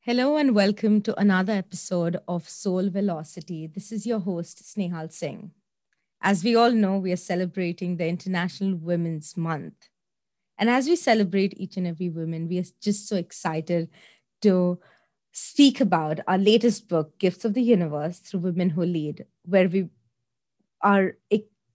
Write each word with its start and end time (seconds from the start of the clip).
Hello 0.00 0.36
and 0.36 0.54
welcome 0.54 1.02
to 1.02 1.18
another 1.20 1.52
episode 1.52 2.16
of 2.26 2.48
Soul 2.48 2.88
Velocity. 2.88 3.66
This 3.66 3.92
is 3.92 4.06
your 4.06 4.20
host, 4.20 4.62
Snehal 4.64 5.12
Singh. 5.12 5.50
As 6.22 6.42
we 6.42 6.56
all 6.56 6.70
know, 6.70 6.98
we 6.98 7.12
are 7.12 7.16
celebrating 7.16 7.96
the 7.96 8.06
International 8.06 8.74
Women's 8.76 9.36
Month. 9.36 9.88
And 10.56 10.70
as 10.70 10.86
we 10.86 10.96
celebrate 10.96 11.60
each 11.60 11.76
and 11.76 11.86
every 11.86 12.08
woman, 12.08 12.48
we 12.48 12.58
are 12.58 12.64
just 12.80 13.06
so 13.06 13.16
excited 13.16 13.90
to 14.42 14.78
speak 15.32 15.80
about 15.80 16.20
our 16.26 16.38
latest 16.38 16.88
book, 16.88 17.18
Gifts 17.18 17.44
of 17.44 17.54
the 17.54 17.62
Universe 17.62 18.20
Through 18.20 18.40
Women 18.40 18.70
Who 18.70 18.84
Lead, 18.84 19.26
where 19.44 19.68
we 19.68 19.88
are 20.80 21.16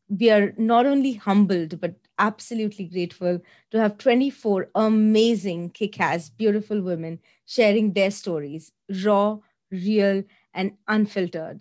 we 0.09 0.29
are 0.29 0.53
not 0.57 0.85
only 0.85 1.13
humbled 1.13 1.79
but 1.81 1.95
absolutely 2.23 2.85
grateful 2.85 3.41
to 3.69 3.79
have 3.79 3.97
24 3.97 4.69
amazing 4.75 5.69
kick-ass 5.69 6.29
beautiful 6.29 6.81
women 6.81 7.19
sharing 7.45 7.91
their 7.91 8.09
stories 8.09 8.71
raw 9.03 9.37
real 9.71 10.23
and 10.53 10.71
unfiltered. 10.87 11.59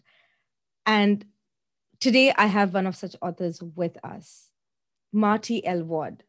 And 0.87 1.25
today 1.99 2.33
i 2.37 2.47
have 2.47 2.75
one 2.75 2.87
of 2.87 2.97
such 2.97 3.17
authors 3.21 3.61
with 3.75 3.97
us 4.05 4.51
Marty 5.13 5.65
l. 5.67 5.83
Ward. 5.83 6.23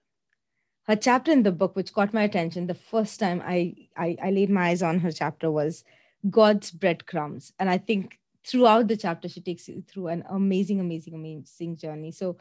Her 0.88 0.96
chapter 0.96 1.32
in 1.32 1.44
the 1.44 1.52
book 1.52 1.76
which 1.76 1.94
caught 1.94 2.14
my 2.14 2.24
attention 2.24 2.68
the 2.68 2.74
first 2.92 3.20
time 3.20 3.42
I, 3.46 3.76
I, 3.96 4.18
I 4.22 4.32
laid 4.32 4.50
my 4.50 4.70
eyes 4.70 4.84
on 4.84 5.00
her 5.00 5.12
chapter 5.12 5.52
was 5.52 5.84
god's 6.30 6.72
breadcrumbs. 6.72 7.54
And 7.60 7.70
i 7.70 7.78
think 7.78 8.20
throughout 8.46 8.88
the 8.88 8.98
chapter 8.98 9.30
she 9.30 9.42
takes 9.42 9.70
you 9.70 9.84
through 9.88 10.08
an 10.08 10.24
amazing 10.30 10.80
amazing 10.80 11.14
amazing 11.14 11.78
journey. 11.78 12.12
So 12.12 12.38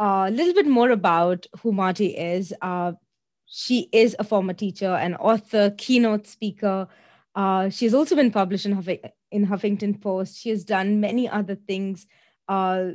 a 0.00 0.30
little 0.30 0.54
bit 0.54 0.66
more 0.66 0.90
about 0.90 1.46
who 1.60 1.72
Marty 1.72 2.16
is. 2.16 2.54
Uh, 2.62 2.92
she 3.46 3.88
is 3.92 4.16
a 4.18 4.24
former 4.24 4.52
teacher 4.52 4.94
an 4.94 5.14
author 5.16 5.74
keynote 5.76 6.26
speaker. 6.26 6.88
Uh, 7.34 7.68
she's 7.68 7.94
also 7.94 8.16
been 8.16 8.30
published 8.30 8.66
in, 8.66 8.72
Huff- 8.72 9.12
in 9.30 9.46
huffington 9.46 10.00
post. 10.00 10.38
She 10.38 10.50
has 10.50 10.64
done 10.64 11.00
many 11.00 11.28
other 11.28 11.54
things 11.54 12.06
uh, 12.50 12.90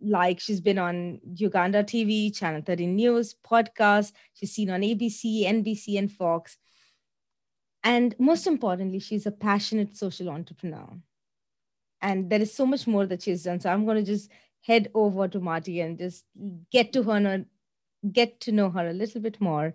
like 0.00 0.40
she's 0.40 0.60
been 0.60 0.76
on 0.76 1.20
uganda 1.34 1.84
tv 1.84 2.34
channel 2.34 2.60
13 2.60 2.96
news 2.96 3.36
podcast 3.48 4.10
she's 4.34 4.50
seen 4.50 4.70
on 4.70 4.80
abc 4.80 5.44
nbc 5.44 5.96
and 5.96 6.10
fox. 6.10 6.56
And 7.84 8.16
most 8.18 8.48
importantly 8.48 8.98
she's 8.98 9.24
a 9.24 9.30
passionate 9.30 9.96
social 9.96 10.28
entrepreneur. 10.30 10.88
And 12.02 12.28
there 12.28 12.40
is 12.40 12.52
so 12.52 12.66
much 12.66 12.88
more 12.88 13.06
that 13.06 13.22
she's 13.22 13.44
done. 13.44 13.60
So 13.60 13.70
i'm 13.70 13.84
going 13.84 14.04
to 14.04 14.12
just 14.12 14.30
head 14.62 14.90
over 14.94 15.28
to 15.28 15.40
Marty 15.40 15.80
and 15.80 15.98
just 15.98 16.24
get 16.70 16.92
to 16.92 17.02
her 17.04 17.44
get 18.12 18.40
to 18.40 18.52
know 18.52 18.70
her 18.70 18.88
a 18.88 18.92
little 18.92 19.20
bit 19.20 19.40
more. 19.40 19.74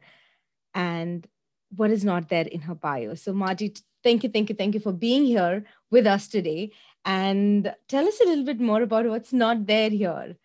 And 0.73 1.27
what 1.75 1.91
is 1.91 2.03
not 2.03 2.29
there 2.29 2.45
in 2.45 2.61
her 2.61 2.75
bio? 2.75 3.15
So 3.15 3.33
Marty, 3.33 3.73
thank 4.03 4.23
you 4.23 4.29
thank 4.29 4.49
you 4.49 4.55
thank 4.55 4.73
you 4.73 4.79
for 4.79 4.93
being 4.93 5.25
here 5.25 5.65
with 5.91 6.07
us 6.07 6.27
today. 6.27 6.71
And 7.05 7.73
tell 7.87 8.07
us 8.07 8.21
a 8.21 8.25
little 8.25 8.45
bit 8.45 8.59
more 8.59 8.81
about 8.81 9.05
what's 9.07 9.33
not 9.33 9.65
there 9.65 9.89
here. 9.89 10.35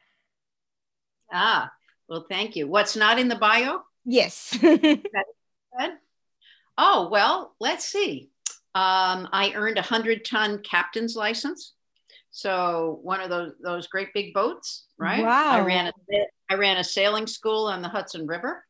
Ah 1.33 1.71
well 2.09 2.27
thank 2.29 2.57
you. 2.57 2.67
What's 2.67 2.97
not 2.97 3.19
in 3.19 3.29
the 3.29 3.37
bio? 3.37 3.83
Yes. 4.05 4.59
Oh 6.81 7.09
well 7.11 7.57
let's 7.59 7.85
see. 7.85 8.31
Um, 8.73 9.29
I 9.33 9.53
earned 9.57 9.79
a 9.79 9.83
hundred 9.83 10.25
ton 10.25 10.63
captain's 10.63 11.17
license. 11.17 11.75
So 12.39 13.01
one 13.03 13.21
of 13.21 13.31
those 13.31 13.55
those 13.61 13.89
great 13.89 14.15
big 14.15 14.33
boats, 14.33 14.87
right? 14.97 15.25
Wow. 15.25 15.51
I 15.51 15.61
ran 15.63 15.89
a 15.89 15.93
I 16.49 16.55
ran 16.55 16.77
a 16.77 16.85
sailing 16.85 17.27
school 17.27 17.67
on 17.67 17.83
the 17.83 17.89
Hudson 17.89 18.29
River. 18.29 18.65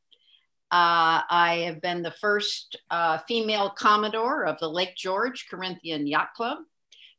Uh, 0.70 1.20
I 1.28 1.64
have 1.66 1.82
been 1.82 2.02
the 2.02 2.10
first 2.10 2.78
uh, 2.90 3.18
female 3.28 3.68
commodore 3.68 4.46
of 4.46 4.58
the 4.58 4.70
Lake 4.70 4.96
George 4.96 5.46
Corinthian 5.50 6.06
Yacht 6.06 6.28
Club. 6.34 6.58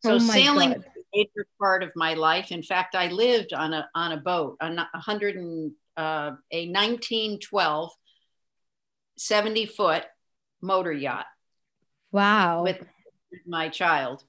So 0.03 0.15
oh 0.15 0.17
sailing 0.17 0.69
God. 0.69 0.79
is 0.79 0.85
a 0.85 1.17
major 1.17 1.47
part 1.59 1.83
of 1.83 1.91
my 1.95 2.15
life. 2.15 2.51
In 2.51 2.63
fact, 2.63 2.95
I 2.95 3.09
lived 3.09 3.53
on 3.53 3.75
a 3.75 3.87
on 3.93 4.13
a 4.13 4.17
boat, 4.17 4.57
on 4.59 4.79
a 4.79 4.87
hundred 4.95 5.35
and 5.35 5.71
uh, 5.97 6.31
a 6.51 6.67
1912 6.71 7.91
70 9.17 9.65
foot 9.67 10.05
motor 10.61 10.93
yacht 10.93 11.25
Wow. 12.11 12.63
With 12.63 12.79
my 13.45 13.69
child. 13.69 14.23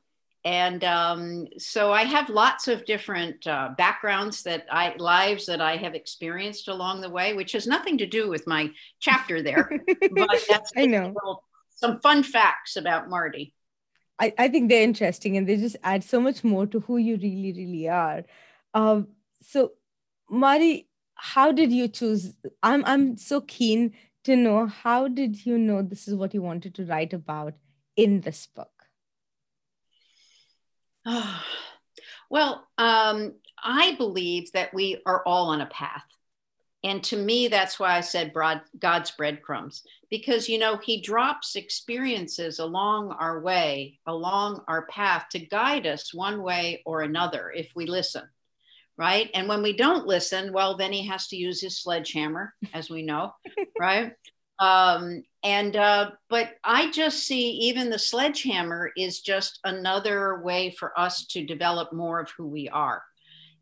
And 0.45 0.83
um, 0.85 1.47
so 1.59 1.93
I 1.93 2.05
have 2.05 2.31
lots 2.31 2.67
of 2.67 2.87
different 2.87 3.47
uh, 3.47 3.71
backgrounds 3.77 4.43
that 4.45 4.67
I, 4.71 4.95
lives 4.97 5.47
that 5.47 5.61
I 5.61 5.77
have 5.77 5.95
experienced 5.95 6.69
along 6.69 7.03
the 7.03 7.11
way, 7.11 7.35
which 7.35 7.53
has 7.53 7.67
nothing 7.67 7.99
to 7.99 8.07
do 8.07 8.29
with 8.29 8.47
my 8.47 8.71
chapter 9.01 9.43
there. 9.43 9.71
but 10.13 10.43
that's 10.49 10.73
I 10.77 10.87
know. 10.87 11.13
Little, 11.15 11.45
some 11.69 12.01
fun 12.01 12.23
facts 12.23 12.77
about 12.77 13.09
marty 13.09 13.55
I, 14.21 14.35
I 14.37 14.49
think 14.49 14.69
they're 14.69 14.83
interesting 14.83 15.39
and 15.39 15.49
they 15.49 15.57
just 15.57 15.77
add 15.83 16.05
so 16.05 16.21
much 16.21 16.45
more 16.45 16.67
to 16.67 16.81
who 16.81 16.99
you 16.99 17.17
really, 17.17 17.55
really 17.57 17.89
are. 17.89 18.23
Um, 18.75 19.09
so, 19.41 19.73
marty 20.29 20.89
how 21.15 21.53
did 21.53 21.73
you 21.73 21.89
choose? 21.89 22.35
I'm, 22.63 22.85
I'm 22.87 23.17
so 23.17 23.41
keen 23.43 23.93
to 24.25 24.37
know 24.37 24.67
how 24.67 25.09
did 25.09 25.45
you 25.45 25.59
know 25.59 25.83
this 25.83 26.09
is 26.09 26.15
what 26.15 26.33
you 26.33 26.43
wanted 26.43 26.75
to 26.77 26.85
write 26.85 27.13
about 27.13 27.55
in 27.97 28.21
this 28.21 28.47
book? 28.47 28.80
Oh, 31.07 31.43
well, 32.31 32.67
um, 32.79 33.35
I 33.63 33.95
believe 33.97 34.53
that 34.53 34.73
we 34.75 35.03
are 35.07 35.23
all 35.27 35.49
on 35.49 35.61
a 35.61 35.67
path. 35.67 36.05
And 36.83 37.05
to 37.05 37.17
me, 37.17 37.49
that's 37.49 37.79
why 37.79 37.97
I 37.97 38.01
said 38.01 38.33
broad, 38.33 38.63
God's 38.79 39.11
breadcrumbs, 39.11 39.83
because, 40.09 40.49
you 40.49 40.59
know, 40.59 40.79
He 40.79 41.03
drops 41.03 41.57
experiences 41.57 42.59
along 42.59 43.13
our 43.13 43.41
way, 43.41 43.99
along 44.07 44.65
our 44.67 44.87
path 44.87 45.27
to 45.33 45.39
guide 45.39 45.87
us 45.87 46.15
one 46.15 46.43
way 46.43 46.83
or 46.87 47.03
another 47.03 47.53
if 47.55 47.71
we 47.77 47.85
listen, 47.85 48.23
right? 48.97 49.31
And 49.35 49.47
when 49.47 49.63
we 49.63 49.75
don't 49.75 50.07
listen, 50.07 50.55
well, 50.55 50.79
then 50.79 50.93
He 50.93 51.07
has 51.07 51.29
to 51.29 51.37
use 51.37 51.61
His 51.61 51.79
sledgehammer, 51.79 52.55
as 52.73 52.89
we 52.89 53.03
know, 53.03 53.35
right? 53.79 54.15
Um, 54.61 55.23
and 55.43 55.75
uh, 55.75 56.11
but 56.29 56.51
I 56.63 56.91
just 56.91 57.27
see 57.27 57.51
even 57.51 57.89
the 57.89 57.99
sledgehammer 57.99 58.91
is 58.97 59.21
just 59.21 59.59
another 59.65 60.43
way 60.43 60.71
for 60.71 60.99
us 61.01 61.27
to 61.29 61.47
develop 61.47 61.95
more 61.95 62.21
of 62.21 62.31
who 62.37 62.47
we 62.47 62.69
are. 62.69 63.03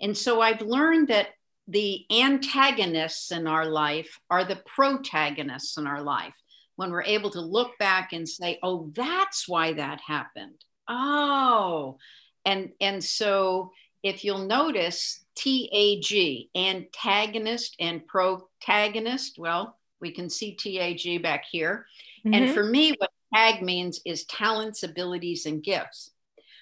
And 0.00 0.16
so 0.16 0.40
I've 0.40 0.60
learned 0.60 1.08
that 1.08 1.28
the 1.68 2.04
antagonists 2.10 3.30
in 3.30 3.46
our 3.46 3.66
life 3.66 4.18
are 4.28 4.44
the 4.44 4.60
protagonists 4.66 5.76
in 5.76 5.86
our 5.86 6.02
life. 6.02 6.34
When 6.74 6.90
we're 6.90 7.02
able 7.04 7.30
to 7.30 7.40
look 7.40 7.78
back 7.78 8.12
and 8.12 8.28
say, 8.28 8.58
"Oh, 8.62 8.90
that's 8.94 9.48
why 9.48 9.74
that 9.74 10.00
happened." 10.00 10.64
Oh, 10.88 11.98
and 12.44 12.70
and 12.80 13.04
so 13.04 13.70
if 14.02 14.24
you'll 14.24 14.46
notice, 14.46 15.24
TAG, 15.36 16.48
antagonist 16.56 17.76
and 17.78 18.06
protagonist. 18.06 19.38
Well, 19.38 19.77
we 20.00 20.12
can 20.12 20.30
see 20.30 20.54
TAG 20.54 21.22
back 21.22 21.44
here. 21.50 21.86
Mm-hmm. 22.24 22.34
And 22.34 22.50
for 22.54 22.64
me, 22.64 22.94
what 22.98 23.10
TAG 23.34 23.62
means 23.62 24.00
is 24.04 24.24
talents, 24.24 24.82
abilities, 24.82 25.46
and 25.46 25.62
gifts. 25.62 26.10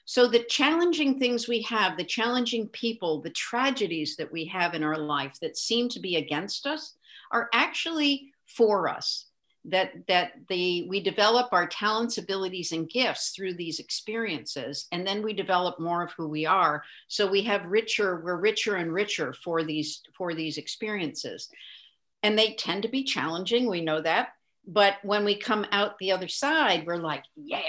So 0.05 0.29
the 0.29 0.45
challenging 0.45 1.19
things 1.19 1.49
we 1.49 1.63
have, 1.63 1.97
the 1.97 2.05
challenging 2.05 2.69
people, 2.69 3.21
the 3.21 3.31
tragedies 3.31 4.17
that 4.17 4.31
we 4.31 4.45
have 4.47 4.75
in 4.75 4.85
our 4.85 4.97
life 4.97 5.39
that 5.41 5.57
seem 5.57 5.89
to 5.91 6.01
be 6.01 6.17
against 6.17 6.67
us 6.67 6.95
are 7.33 7.49
actually 7.53 8.33
for 8.47 8.89
us. 8.89 9.27
That 9.69 10.07
that 10.07 10.35
the 10.49 10.87
we 10.89 11.01
develop 11.01 11.49
our 11.51 11.67
talents, 11.67 12.19
abilities, 12.19 12.71
and 12.71 12.89
gifts 12.89 13.31
through 13.31 13.55
these 13.55 13.81
experiences, 13.81 14.87
and 14.93 15.05
then 15.05 15.25
we 15.25 15.33
develop 15.33 15.81
more 15.81 16.05
of 16.05 16.13
who 16.13 16.29
we 16.29 16.47
are. 16.47 16.85
So 17.09 17.27
we 17.27 17.43
have 17.43 17.67
richer, 17.67 18.21
we're 18.25 18.37
richer 18.37 18.77
and 18.77 18.93
richer 18.93 19.33
for 19.33 19.65
these 19.65 20.05
for 20.17 20.35
these 20.35 20.57
experiences 20.57 21.51
and 22.23 22.39
they 22.39 22.55
tend 22.55 22.83
to 22.83 22.89
be 22.89 23.05
challenging. 23.05 23.69
We 23.69 23.81
know 23.81 24.01
that. 24.01 24.31
But 24.67 24.95
when 25.03 25.25
we 25.25 25.37
come 25.37 25.65
out 25.71 25.99
the 25.99 26.13
other 26.13 26.29
side, 26.29 26.87
we're 26.87 26.97
like, 26.97 27.23
yeah, 27.37 27.61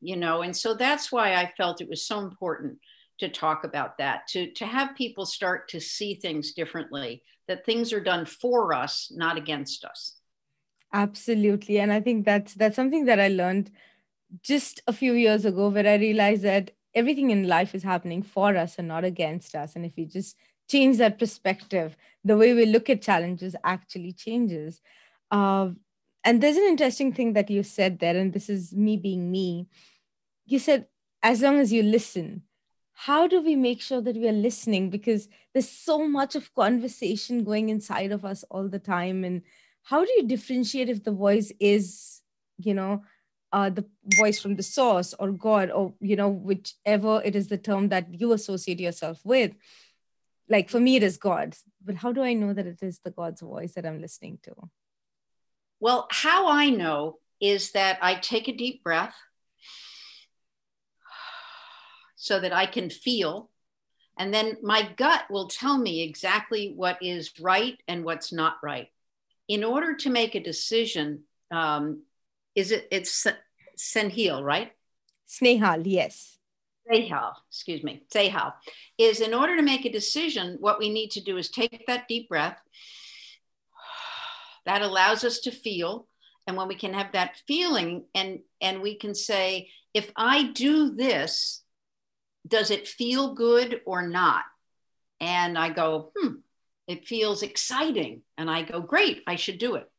you 0.00 0.16
know, 0.16 0.42
and 0.42 0.54
so 0.54 0.74
that's 0.74 1.10
why 1.10 1.34
I 1.34 1.52
felt 1.56 1.80
it 1.80 1.88
was 1.88 2.06
so 2.06 2.18
important 2.20 2.78
to 3.20 3.28
talk 3.28 3.64
about 3.64 3.98
that, 3.98 4.26
to, 4.28 4.50
to 4.52 4.66
have 4.66 4.96
people 4.96 5.24
start 5.24 5.68
to 5.68 5.80
see 5.80 6.14
things 6.14 6.52
differently, 6.52 7.22
that 7.48 7.64
things 7.64 7.92
are 7.92 8.00
done 8.02 8.26
for 8.26 8.74
us, 8.74 9.10
not 9.14 9.38
against 9.38 9.84
us. 9.84 10.16
Absolutely. 10.92 11.78
And 11.78 11.92
I 11.92 12.00
think 12.00 12.24
that's 12.24 12.54
that's 12.54 12.76
something 12.76 13.06
that 13.06 13.18
I 13.18 13.28
learned 13.28 13.70
just 14.42 14.80
a 14.86 14.92
few 14.92 15.12
years 15.12 15.44
ago 15.44 15.68
where 15.68 15.86
I 15.86 15.96
realized 15.96 16.42
that 16.42 16.72
everything 16.94 17.30
in 17.30 17.48
life 17.48 17.74
is 17.74 17.82
happening 17.82 18.22
for 18.22 18.56
us 18.56 18.76
and 18.78 18.88
not 18.88 19.04
against 19.04 19.54
us. 19.54 19.74
And 19.74 19.84
if 19.84 19.92
we 19.96 20.04
just 20.04 20.36
change 20.68 20.98
that 20.98 21.18
perspective. 21.18 21.96
The 22.24 22.36
way 22.36 22.54
we 22.54 22.66
look 22.66 22.88
at 22.90 23.02
challenges 23.02 23.54
actually 23.64 24.12
changes. 24.12 24.80
Uh, 25.30 25.70
and 26.24 26.42
there's 26.42 26.56
an 26.56 26.64
interesting 26.64 27.12
thing 27.12 27.34
that 27.34 27.50
you 27.50 27.62
said 27.62 27.98
there 27.98 28.16
and 28.16 28.32
this 28.32 28.48
is 28.48 28.72
me 28.74 28.96
being 28.96 29.30
me. 29.30 29.68
You 30.46 30.58
said 30.58 30.86
as 31.22 31.42
long 31.42 31.58
as 31.58 31.72
you 31.72 31.82
listen 31.82 32.42
how 32.94 33.26
do 33.26 33.42
we 33.42 33.56
make 33.56 33.82
sure 33.82 34.00
that 34.00 34.16
we 34.16 34.28
are 34.28 34.32
listening? 34.32 34.88
Because 34.88 35.28
there's 35.52 35.68
so 35.68 36.06
much 36.06 36.36
of 36.36 36.54
conversation 36.54 37.44
going 37.44 37.68
inside 37.68 38.12
of 38.12 38.24
us 38.24 38.44
all 38.50 38.68
the 38.68 38.78
time 38.78 39.24
and 39.24 39.42
how 39.82 40.04
do 40.04 40.10
you 40.16 40.26
differentiate 40.26 40.88
if 40.88 41.04
the 41.04 41.12
voice 41.12 41.52
is 41.60 42.22
you 42.56 42.72
know 42.72 43.02
uh, 43.52 43.68
the 43.68 43.84
voice 44.16 44.40
from 44.40 44.56
the 44.56 44.62
source 44.62 45.12
or 45.18 45.30
God 45.32 45.70
or 45.70 45.92
you 46.00 46.16
know 46.16 46.28
whichever 46.28 47.20
it 47.24 47.36
is 47.36 47.48
the 47.48 47.58
term 47.58 47.88
that 47.88 48.06
you 48.18 48.32
associate 48.32 48.80
yourself 48.80 49.20
with. 49.24 49.52
Like 50.48 50.68
for 50.68 50.80
me, 50.80 50.96
it 50.96 51.02
is 51.02 51.16
God. 51.16 51.56
But 51.84 51.96
how 51.96 52.12
do 52.12 52.22
I 52.22 52.34
know 52.34 52.52
that 52.52 52.66
it 52.66 52.82
is 52.82 53.00
the 53.04 53.10
God's 53.10 53.40
voice 53.40 53.72
that 53.72 53.86
I'm 53.86 54.00
listening 54.00 54.38
to? 54.42 54.54
Well, 55.80 56.06
how 56.10 56.48
I 56.48 56.70
know 56.70 57.18
is 57.40 57.72
that 57.72 57.98
I 58.00 58.14
take 58.14 58.48
a 58.48 58.56
deep 58.56 58.82
breath 58.82 59.14
so 62.16 62.40
that 62.40 62.52
I 62.52 62.66
can 62.66 62.90
feel. 62.90 63.50
And 64.16 64.32
then 64.32 64.58
my 64.62 64.88
gut 64.96 65.24
will 65.30 65.48
tell 65.48 65.76
me 65.76 66.02
exactly 66.02 66.72
what 66.74 66.98
is 67.02 67.32
right 67.40 67.78
and 67.88 68.04
what's 68.04 68.32
not 68.32 68.56
right. 68.62 68.88
In 69.48 69.64
order 69.64 69.96
to 69.96 70.10
make 70.10 70.34
a 70.34 70.42
decision, 70.42 71.24
um, 71.50 72.02
is 72.54 72.70
it, 72.70 72.86
it's 72.90 73.26
Senhil, 73.76 74.42
right? 74.42 74.72
Snehal, 75.28 75.82
yes. 75.84 76.33
Snehal, 76.90 77.32
excuse 77.48 77.82
me, 77.82 78.02
Snehal, 78.12 78.52
is 78.98 79.20
in 79.20 79.34
order 79.34 79.56
to 79.56 79.62
make 79.62 79.84
a 79.84 79.92
decision, 79.92 80.56
what 80.60 80.78
we 80.78 80.90
need 80.90 81.10
to 81.12 81.20
do 81.20 81.36
is 81.36 81.48
take 81.48 81.86
that 81.86 82.08
deep 82.08 82.28
breath. 82.28 82.58
That 84.66 84.82
allows 84.82 85.24
us 85.24 85.40
to 85.40 85.50
feel. 85.50 86.06
And 86.46 86.56
when 86.56 86.68
we 86.68 86.74
can 86.74 86.94
have 86.94 87.12
that 87.12 87.36
feeling 87.46 88.04
and, 88.14 88.40
and 88.60 88.82
we 88.82 88.96
can 88.96 89.14
say, 89.14 89.70
if 89.94 90.10
I 90.16 90.44
do 90.44 90.94
this, 90.94 91.62
does 92.46 92.70
it 92.70 92.88
feel 92.88 93.34
good 93.34 93.80
or 93.86 94.06
not? 94.06 94.44
And 95.20 95.56
I 95.56 95.70
go, 95.70 96.12
hmm, 96.16 96.34
it 96.86 97.06
feels 97.06 97.42
exciting. 97.42 98.22
And 98.36 98.50
I 98.50 98.62
go, 98.62 98.80
great, 98.80 99.22
I 99.26 99.36
should 99.36 99.58
do 99.58 99.76
it. 99.76 99.90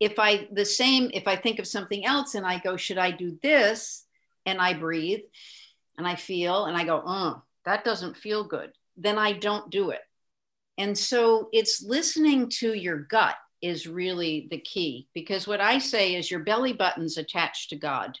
If 0.00 0.18
I, 0.18 0.48
the 0.52 0.64
same, 0.64 1.10
if 1.14 1.26
I 1.26 1.36
think 1.36 1.58
of 1.58 1.66
something 1.66 2.04
else 2.04 2.34
and 2.34 2.46
I 2.46 2.58
go, 2.58 2.76
should 2.76 2.98
I 2.98 3.10
do 3.10 3.38
this? 3.42 4.04
And 4.44 4.60
I 4.60 4.74
breathe 4.74 5.20
and 5.98 6.06
I 6.06 6.14
feel 6.14 6.64
and 6.64 6.76
I 6.76 6.84
go, 6.84 7.02
oh, 7.04 7.42
that 7.64 7.84
doesn't 7.84 8.16
feel 8.16 8.44
good. 8.44 8.70
Then 8.96 9.18
I 9.18 9.32
don't 9.32 9.68
do 9.68 9.90
it. 9.90 10.00
And 10.78 10.96
so 10.96 11.48
it's 11.52 11.82
listening 11.82 12.48
to 12.60 12.72
your 12.72 12.98
gut 12.98 13.34
is 13.60 13.88
really 13.88 14.46
the 14.50 14.58
key 14.58 15.08
because 15.12 15.48
what 15.48 15.60
I 15.60 15.78
say 15.78 16.14
is 16.14 16.30
your 16.30 16.40
belly 16.40 16.72
button's 16.72 17.18
attached 17.18 17.70
to 17.70 17.76
God. 17.76 18.16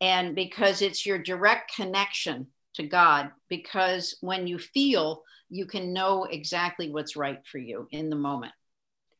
And 0.00 0.34
because 0.34 0.82
it's 0.82 1.06
your 1.06 1.18
direct 1.18 1.74
connection 1.74 2.48
to 2.74 2.82
God 2.82 3.30
because 3.48 4.16
when 4.20 4.46
you 4.46 4.58
feel, 4.58 5.22
you 5.48 5.64
can 5.64 5.92
know 5.92 6.24
exactly 6.24 6.90
what's 6.90 7.16
right 7.16 7.40
for 7.46 7.58
you 7.58 7.88
in 7.90 8.10
the 8.10 8.16
moment. 8.16 8.52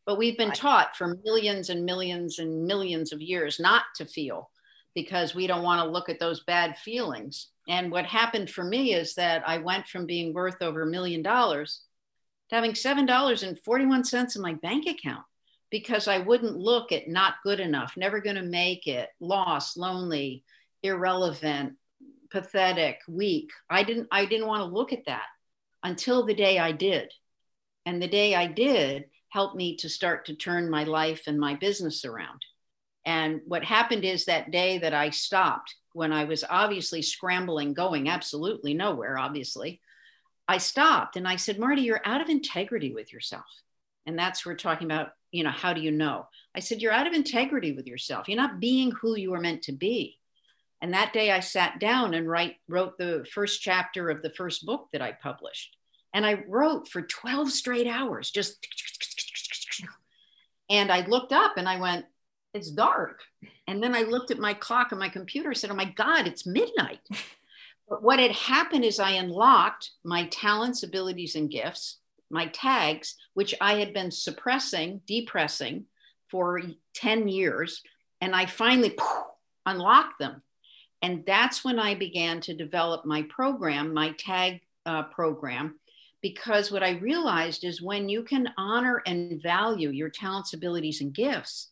But 0.05 0.19
we've 0.19 0.37
been 0.37 0.53
taught 0.53 0.97
for 0.97 1.17
millions 1.25 1.71
and 1.71 1.85
millions 1.85 2.39
and 2.39 2.67
millions 2.67 3.13
of 3.13 3.23
years 3.23 3.61
not 3.61 3.85
to 3.97 4.05
feel 4.05 4.51
because 4.94 5.35
we 5.35 5.47
don't 5.47 5.62
want 5.62 5.83
to 5.83 5.91
look 5.91 6.09
at 6.09 6.21
those 6.21 6.44
bad 6.44 6.77
feelings. 6.77 7.49
And 7.69 7.91
what 7.91 8.05
happened 8.05 8.50
for 8.50 8.65
me 8.65 8.94
is 8.94 9.15
that 9.15 9.43
I 9.47 9.59
went 9.59 9.87
from 9.87 10.06
being 10.06 10.35
worth 10.35 10.61
over 10.61 10.83
a 10.83 10.87
million 10.87 11.23
dollars 11.23 11.83
to 12.50 12.56
having 12.56 12.73
$7.41 12.73 14.37
in 14.37 14.43
my 14.43 14.55
bank 14.55 14.87
account 14.87 15.25
because 15.71 16.06
I 16.06 16.19
wouldn't 16.19 16.56
look 16.56 16.93
at 16.93 17.09
not 17.09 17.37
good 17.43 17.61
enough, 17.61 17.94
never 17.97 18.21
going 18.21 18.37
to 18.37 18.43
make 18.43 18.87
it, 18.87 19.09
lost, 19.21 19.77
lonely, 19.79 20.44
irrelevant, 20.83 21.75
pathetic, 22.31 22.99
weak. 23.09 23.50
I 23.71 23.83
didn't 23.83 24.09
I 24.11 24.27
didn't 24.27 24.47
want 24.47 24.61
to 24.61 24.75
look 24.75 24.93
at 24.93 25.06
that 25.06 25.27
until 25.83 26.25
the 26.27 26.35
day 26.35 26.59
I 26.59 26.73
did. 26.73 27.12
And 27.87 28.00
the 28.00 28.09
day 28.09 28.35
I 28.35 28.47
did 28.47 29.06
helped 29.31 29.56
me 29.56 29.77
to 29.77 29.89
start 29.89 30.27
to 30.27 30.35
turn 30.35 30.71
my 30.71 30.85
life 30.85 31.23
and 31.27 31.39
my 31.39 31.55
business 31.55 32.05
around. 32.05 32.43
And 33.05 33.41
what 33.47 33.65
happened 33.65 34.05
is 34.05 34.25
that 34.25 34.51
day 34.51 34.79
that 34.79 34.95
I 34.95 35.11
stopped 35.11 35.75
when 35.93 36.13
I 36.13 36.25
was 36.25 36.45
obviously 36.49 37.03
scrambling, 37.03 37.75
going 37.75 38.09
absolutely 38.09 38.75
nowhere, 38.75 39.19
obviously, 39.19 39.81
I 40.49 40.59
stopped 40.59 41.17
and 41.17 41.27
I 41.27 41.37
said, 41.37 41.59
Marty, 41.59 41.83
you're 41.83 42.01
out 42.05 42.21
of 42.21 42.29
integrity 42.29 42.93
with 42.93 43.13
yourself. 43.13 43.45
And 44.07 44.19
that's 44.19 44.45
we're 44.45 44.55
talking 44.55 44.87
about, 44.87 45.11
you 45.31 45.45
know, 45.45 45.51
how 45.51 45.73
do 45.73 45.81
you 45.81 45.91
know? 45.91 46.29
I 46.55 46.61
said, 46.61 46.83
you're 46.83 46.93
out 46.93 47.07
of 47.07 47.13
integrity 47.13 47.73
with 47.73 47.87
yourself. 47.87 48.29
You're 48.29 48.41
not 48.41 48.61
being 48.61 48.91
who 48.91 49.17
you 49.17 49.31
were 49.31 49.41
meant 49.41 49.63
to 49.63 49.73
be. 49.73 50.19
And 50.81 50.95
that 50.95 51.13
day 51.13 51.31
I 51.31 51.41
sat 51.41 51.79
down 51.79 52.13
and 52.13 52.29
write, 52.29 52.57
wrote 52.69 52.99
the 52.99 53.25
first 53.33 53.63
chapter 53.63 54.11
of 54.11 54.21
the 54.21 54.31
first 54.31 54.67
book 54.67 54.89
that 54.93 55.01
I 55.01 55.13
published. 55.13 55.77
And 56.13 56.27
I 56.27 56.43
wrote 56.49 56.89
for 56.89 57.03
12 57.03 57.51
straight 57.53 57.87
hours, 57.87 58.31
just. 58.31 58.67
And 60.69 60.91
I 60.91 61.07
looked 61.07 61.33
up 61.33 61.53
and 61.57 61.69
I 61.69 61.81
went, 61.81 62.05
it's 62.55 62.71
dark. 62.71 63.21
And 63.67 63.83
then 63.83 63.95
I 63.95 64.03
looked 64.03 64.31
at 64.31 64.39
my 64.39 64.55
clock 64.55 64.93
on 64.93 64.99
my 64.99 65.09
computer 65.09 65.51
and 65.51 65.59
said, 65.59 65.71
oh 65.71 65.75
my 65.75 65.93
God, 65.97 66.27
it's 66.27 66.47
midnight. 66.47 67.01
But 67.89 68.03
what 68.03 68.21
had 68.21 68.31
happened 68.31 68.85
is 68.85 68.99
I 68.99 69.11
unlocked 69.11 69.91
my 70.03 70.25
talents, 70.29 70.83
abilities, 70.83 71.35
and 71.35 71.51
gifts, 71.51 71.99
my 72.31 72.47
tags, 72.47 73.17
which 73.35 73.55
I 73.61 73.75
had 73.75 73.93
been 73.93 74.11
suppressing, 74.11 75.03
depressing 75.07 75.85
for 76.31 76.63
10 76.95 77.29
years. 77.29 77.83
And 78.23 78.35
I 78.35 78.47
finally 78.47 78.91
poof, 78.91 79.25
unlocked 79.67 80.19
them. 80.21 80.43
And 81.03 81.27
that's 81.27 81.65
when 81.65 81.79
I 81.79 81.95
began 81.95 82.41
to 82.43 82.55
develop 82.55 83.05
my 83.05 83.23
program, 83.25 83.93
my 83.93 84.13
tag 84.13 84.63
uh, 84.87 85.03
program, 85.03 85.79
because 86.23 86.73
what 86.73 86.85
I 86.85 86.93
realized 86.93 87.63
is 87.63 87.83
when 87.83 88.09
you 88.09 88.23
can 88.23 88.55
honor 88.57 89.03
and 89.05 89.43
value 89.43 89.91
your 89.91 90.09
talents, 90.09 90.55
abilities, 90.55 91.03
and 91.03 91.13
gifts, 91.13 91.72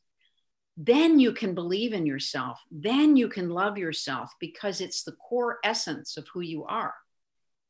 then 0.82 1.20
you 1.20 1.32
can 1.32 1.54
believe 1.54 1.92
in 1.92 2.06
yourself. 2.06 2.58
Then 2.70 3.14
you 3.14 3.28
can 3.28 3.50
love 3.50 3.76
yourself 3.76 4.32
because 4.40 4.80
it's 4.80 5.02
the 5.02 5.12
core 5.12 5.58
essence 5.62 6.16
of 6.16 6.26
who 6.32 6.40
you 6.40 6.64
are. 6.64 6.94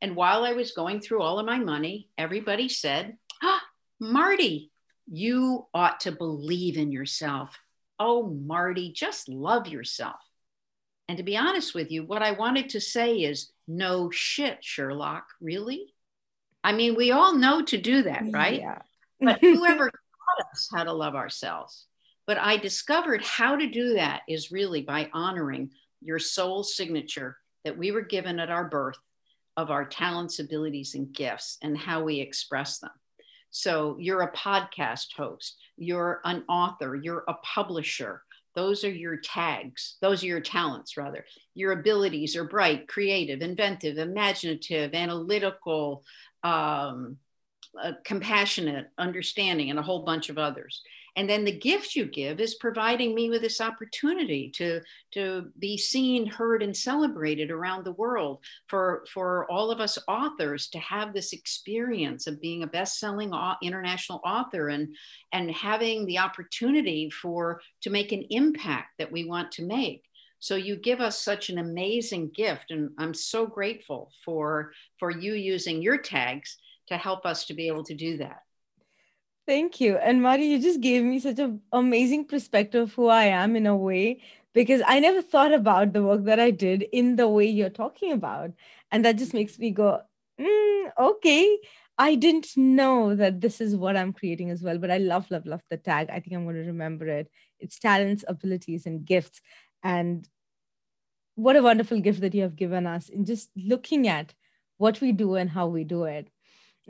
And 0.00 0.14
while 0.14 0.44
I 0.44 0.52
was 0.52 0.70
going 0.70 1.00
through 1.00 1.20
all 1.20 1.40
of 1.40 1.44
my 1.44 1.58
money, 1.58 2.08
everybody 2.16 2.68
said, 2.68 3.16
ah, 3.42 3.62
Marty, 3.98 4.70
you 5.10 5.66
ought 5.74 5.98
to 6.00 6.12
believe 6.12 6.76
in 6.76 6.92
yourself. 6.92 7.58
Oh, 7.98 8.28
Marty, 8.28 8.92
just 8.92 9.28
love 9.28 9.66
yourself. 9.66 10.20
And 11.08 11.18
to 11.18 11.24
be 11.24 11.36
honest 11.36 11.74
with 11.74 11.90
you, 11.90 12.04
what 12.04 12.22
I 12.22 12.30
wanted 12.30 12.70
to 12.70 12.80
say 12.80 13.16
is 13.16 13.50
no 13.66 14.12
shit, 14.12 14.58
Sherlock, 14.60 15.26
really? 15.40 15.92
I 16.62 16.72
mean, 16.72 16.94
we 16.94 17.10
all 17.10 17.34
know 17.34 17.62
to 17.62 17.76
do 17.76 18.04
that, 18.04 18.22
right? 18.30 18.60
Yeah. 18.60 18.78
but 19.20 19.40
whoever 19.40 19.90
taught 19.90 20.50
us 20.52 20.68
how 20.72 20.84
to 20.84 20.92
love 20.92 21.16
ourselves? 21.16 21.86
But 22.30 22.38
I 22.38 22.58
discovered 22.58 23.24
how 23.24 23.56
to 23.56 23.66
do 23.66 23.94
that 23.94 24.22
is 24.28 24.52
really 24.52 24.82
by 24.82 25.10
honoring 25.12 25.72
your 26.00 26.20
soul 26.20 26.62
signature 26.62 27.38
that 27.64 27.76
we 27.76 27.90
were 27.90 28.02
given 28.02 28.38
at 28.38 28.50
our 28.50 28.68
birth 28.68 28.98
of 29.56 29.72
our 29.72 29.84
talents, 29.84 30.38
abilities, 30.38 30.94
and 30.94 31.12
gifts 31.12 31.58
and 31.60 31.76
how 31.76 32.04
we 32.04 32.20
express 32.20 32.78
them. 32.78 32.92
So 33.50 33.96
you're 33.98 34.22
a 34.22 34.30
podcast 34.30 35.12
host, 35.16 35.56
you're 35.76 36.20
an 36.24 36.44
author, 36.48 36.94
you're 36.94 37.24
a 37.26 37.34
publisher, 37.42 38.22
those 38.54 38.84
are 38.84 38.92
your 38.92 39.16
tags. 39.16 39.96
Those 40.00 40.22
are 40.22 40.26
your 40.26 40.40
talents, 40.40 40.96
rather. 40.96 41.24
Your 41.54 41.72
abilities 41.72 42.36
are 42.36 42.44
bright, 42.44 42.86
creative, 42.86 43.42
inventive, 43.42 43.98
imaginative, 43.98 44.94
analytical, 44.94 46.04
um, 46.44 47.16
uh, 47.80 47.92
compassionate, 48.04 48.88
understanding, 48.98 49.70
and 49.70 49.80
a 49.80 49.82
whole 49.82 50.04
bunch 50.04 50.28
of 50.28 50.38
others. 50.38 50.82
And 51.16 51.28
then 51.28 51.44
the 51.44 51.58
gift 51.58 51.96
you 51.96 52.04
give 52.04 52.40
is 52.40 52.54
providing 52.54 53.14
me 53.14 53.30
with 53.30 53.42
this 53.42 53.60
opportunity 53.60 54.50
to, 54.56 54.80
to 55.12 55.50
be 55.58 55.76
seen, 55.76 56.26
heard, 56.26 56.62
and 56.62 56.76
celebrated 56.76 57.50
around 57.50 57.84
the 57.84 57.92
world 57.92 58.38
for, 58.68 59.04
for 59.12 59.50
all 59.50 59.70
of 59.70 59.80
us 59.80 59.98
authors 60.08 60.68
to 60.68 60.78
have 60.78 61.12
this 61.12 61.32
experience 61.32 62.26
of 62.26 62.40
being 62.40 62.62
a 62.62 62.68
best-selling 62.68 63.32
international 63.62 64.20
author 64.24 64.68
and, 64.68 64.94
and 65.32 65.50
having 65.50 66.06
the 66.06 66.18
opportunity 66.18 67.10
for 67.10 67.60
to 67.82 67.90
make 67.90 68.12
an 68.12 68.24
impact 68.30 68.90
that 68.98 69.12
we 69.12 69.24
want 69.24 69.52
to 69.52 69.64
make. 69.64 70.04
So 70.38 70.54
you 70.56 70.76
give 70.76 71.00
us 71.00 71.20
such 71.20 71.50
an 71.50 71.58
amazing 71.58 72.30
gift, 72.34 72.70
and 72.70 72.90
I'm 72.98 73.12
so 73.12 73.46
grateful 73.46 74.10
for, 74.24 74.72
for 74.98 75.10
you 75.10 75.34
using 75.34 75.82
your 75.82 75.98
tags 75.98 76.56
to 76.88 76.96
help 76.96 77.26
us 77.26 77.44
to 77.46 77.54
be 77.54 77.68
able 77.68 77.84
to 77.84 77.94
do 77.94 78.16
that. 78.18 78.40
Thank 79.50 79.80
you. 79.80 79.96
And 79.96 80.22
Mari, 80.22 80.46
you 80.46 80.60
just 80.60 80.80
gave 80.80 81.02
me 81.02 81.18
such 81.18 81.40
an 81.40 81.60
amazing 81.72 82.26
perspective 82.26 82.82
of 82.84 82.92
who 82.94 83.08
I 83.08 83.24
am 83.24 83.56
in 83.56 83.66
a 83.66 83.76
way, 83.76 84.22
because 84.54 84.80
I 84.86 85.00
never 85.00 85.22
thought 85.22 85.52
about 85.52 85.92
the 85.92 86.04
work 86.04 86.24
that 86.26 86.38
I 86.38 86.52
did 86.52 86.82
in 86.92 87.16
the 87.16 87.26
way 87.28 87.46
you're 87.46 87.68
talking 87.68 88.12
about. 88.12 88.52
And 88.92 89.04
that 89.04 89.18
just 89.18 89.34
makes 89.34 89.58
me 89.58 89.72
go, 89.72 90.02
mm, 90.40 90.90
okay. 90.96 91.58
I 91.98 92.14
didn't 92.14 92.56
know 92.56 93.16
that 93.16 93.40
this 93.40 93.60
is 93.60 93.74
what 93.74 93.96
I'm 93.96 94.12
creating 94.12 94.50
as 94.50 94.62
well, 94.62 94.78
but 94.78 94.90
I 94.90 94.98
love, 94.98 95.28
love, 95.32 95.46
love 95.46 95.62
the 95.68 95.78
tag. 95.78 96.10
I 96.10 96.20
think 96.20 96.34
I'm 96.36 96.44
going 96.44 96.54
to 96.54 96.62
remember 96.62 97.08
it. 97.08 97.28
It's 97.58 97.78
talents, 97.80 98.24
abilities, 98.28 98.86
and 98.86 99.04
gifts. 99.04 99.40
And 99.82 100.28
what 101.34 101.56
a 101.56 101.62
wonderful 101.62 102.00
gift 102.00 102.20
that 102.20 102.34
you 102.34 102.42
have 102.42 102.54
given 102.54 102.86
us 102.86 103.08
in 103.08 103.24
just 103.24 103.50
looking 103.56 104.06
at 104.06 104.32
what 104.78 105.00
we 105.00 105.10
do 105.10 105.34
and 105.34 105.50
how 105.50 105.66
we 105.66 105.82
do 105.84 106.04
it. 106.04 106.28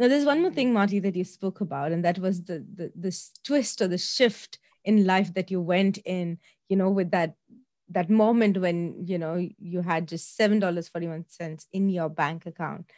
Now, 0.00 0.09
there's 0.09 0.25
one 0.25 0.40
more 0.40 0.49
mm-hmm. 0.49 0.54
thing, 0.57 0.73
Marty, 0.73 0.99
that 1.00 1.14
you 1.14 1.25
spoke 1.25 1.61
about, 1.61 1.92
and 1.92 2.02
that 2.07 2.19
was 2.19 2.42
the, 2.45 2.64
the 2.75 2.90
this 2.95 3.33
twist 3.45 3.83
or 3.83 3.87
the 3.87 3.99
shift 3.99 4.59
in 4.83 5.04
life 5.04 5.35
that 5.35 5.50
you 5.50 5.61
went 5.61 5.99
in, 6.07 6.38
you 6.71 6.76
know, 6.76 6.88
with 6.88 7.11
that 7.11 7.35
that 7.90 8.09
moment 8.09 8.57
when 8.57 9.04
you 9.07 9.19
know 9.19 9.47
you 9.59 9.83
had 9.83 10.09
just 10.09 10.37
seven 10.37 10.59
dollars 10.59 10.88
forty 10.88 11.07
one 11.07 11.26
cents 11.28 11.66
in 11.75 11.90
your 11.90 12.09
bank 12.09 12.47
account. 12.47 12.90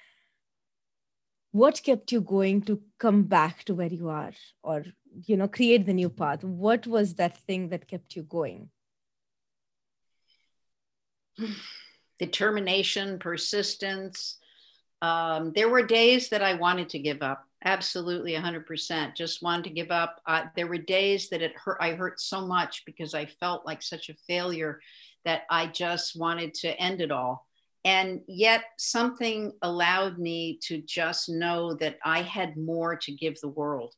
What 1.50 1.82
kept 1.82 2.12
you 2.12 2.20
going 2.20 2.62
to 2.62 2.80
come 3.00 3.24
back 3.24 3.64
to 3.64 3.74
where 3.74 3.92
you 3.92 4.08
are 4.08 4.32
or 4.62 4.84
you 5.26 5.36
know 5.36 5.48
create 5.48 5.86
the 5.86 5.94
new 5.94 6.08
path? 6.08 6.44
What 6.44 6.86
was 6.86 7.14
that 7.14 7.36
thing 7.36 7.70
that 7.70 7.88
kept 7.88 8.14
you 8.14 8.22
going? 8.22 8.70
Determination 12.20 13.18
persistence 13.18 14.38
um, 15.02 15.52
there 15.54 15.68
were 15.68 15.82
days 15.84 16.30
that 16.30 16.42
i 16.42 16.54
wanted 16.54 16.88
to 16.88 16.98
give 16.98 17.22
up 17.22 17.46
absolutely 17.64 18.32
100% 18.32 19.14
just 19.14 19.42
wanted 19.42 19.64
to 19.64 19.70
give 19.70 19.90
up. 19.90 20.20
Uh, 20.26 20.44
there 20.56 20.66
were 20.66 20.78
days 20.78 21.28
that 21.28 21.42
it 21.42 21.54
hurt 21.56 21.78
i 21.80 21.92
hurt 21.92 22.20
so 22.20 22.46
much 22.46 22.84
because 22.84 23.14
i 23.14 23.24
felt 23.24 23.66
like 23.66 23.82
such 23.82 24.08
a 24.08 24.16
failure 24.26 24.80
that 25.24 25.42
i 25.50 25.66
just 25.66 26.18
wanted 26.18 26.54
to 26.54 26.78
end 26.80 27.00
it 27.00 27.10
all. 27.10 27.46
And 27.84 28.20
yet 28.28 28.64
something 28.78 29.52
allowed 29.62 30.18
me 30.18 30.58
to 30.62 30.82
just 30.82 31.28
know 31.28 31.74
that 31.74 31.98
i 32.04 32.22
had 32.22 32.56
more 32.56 32.96
to 32.96 33.12
give 33.12 33.40
the 33.40 33.48
world. 33.48 33.94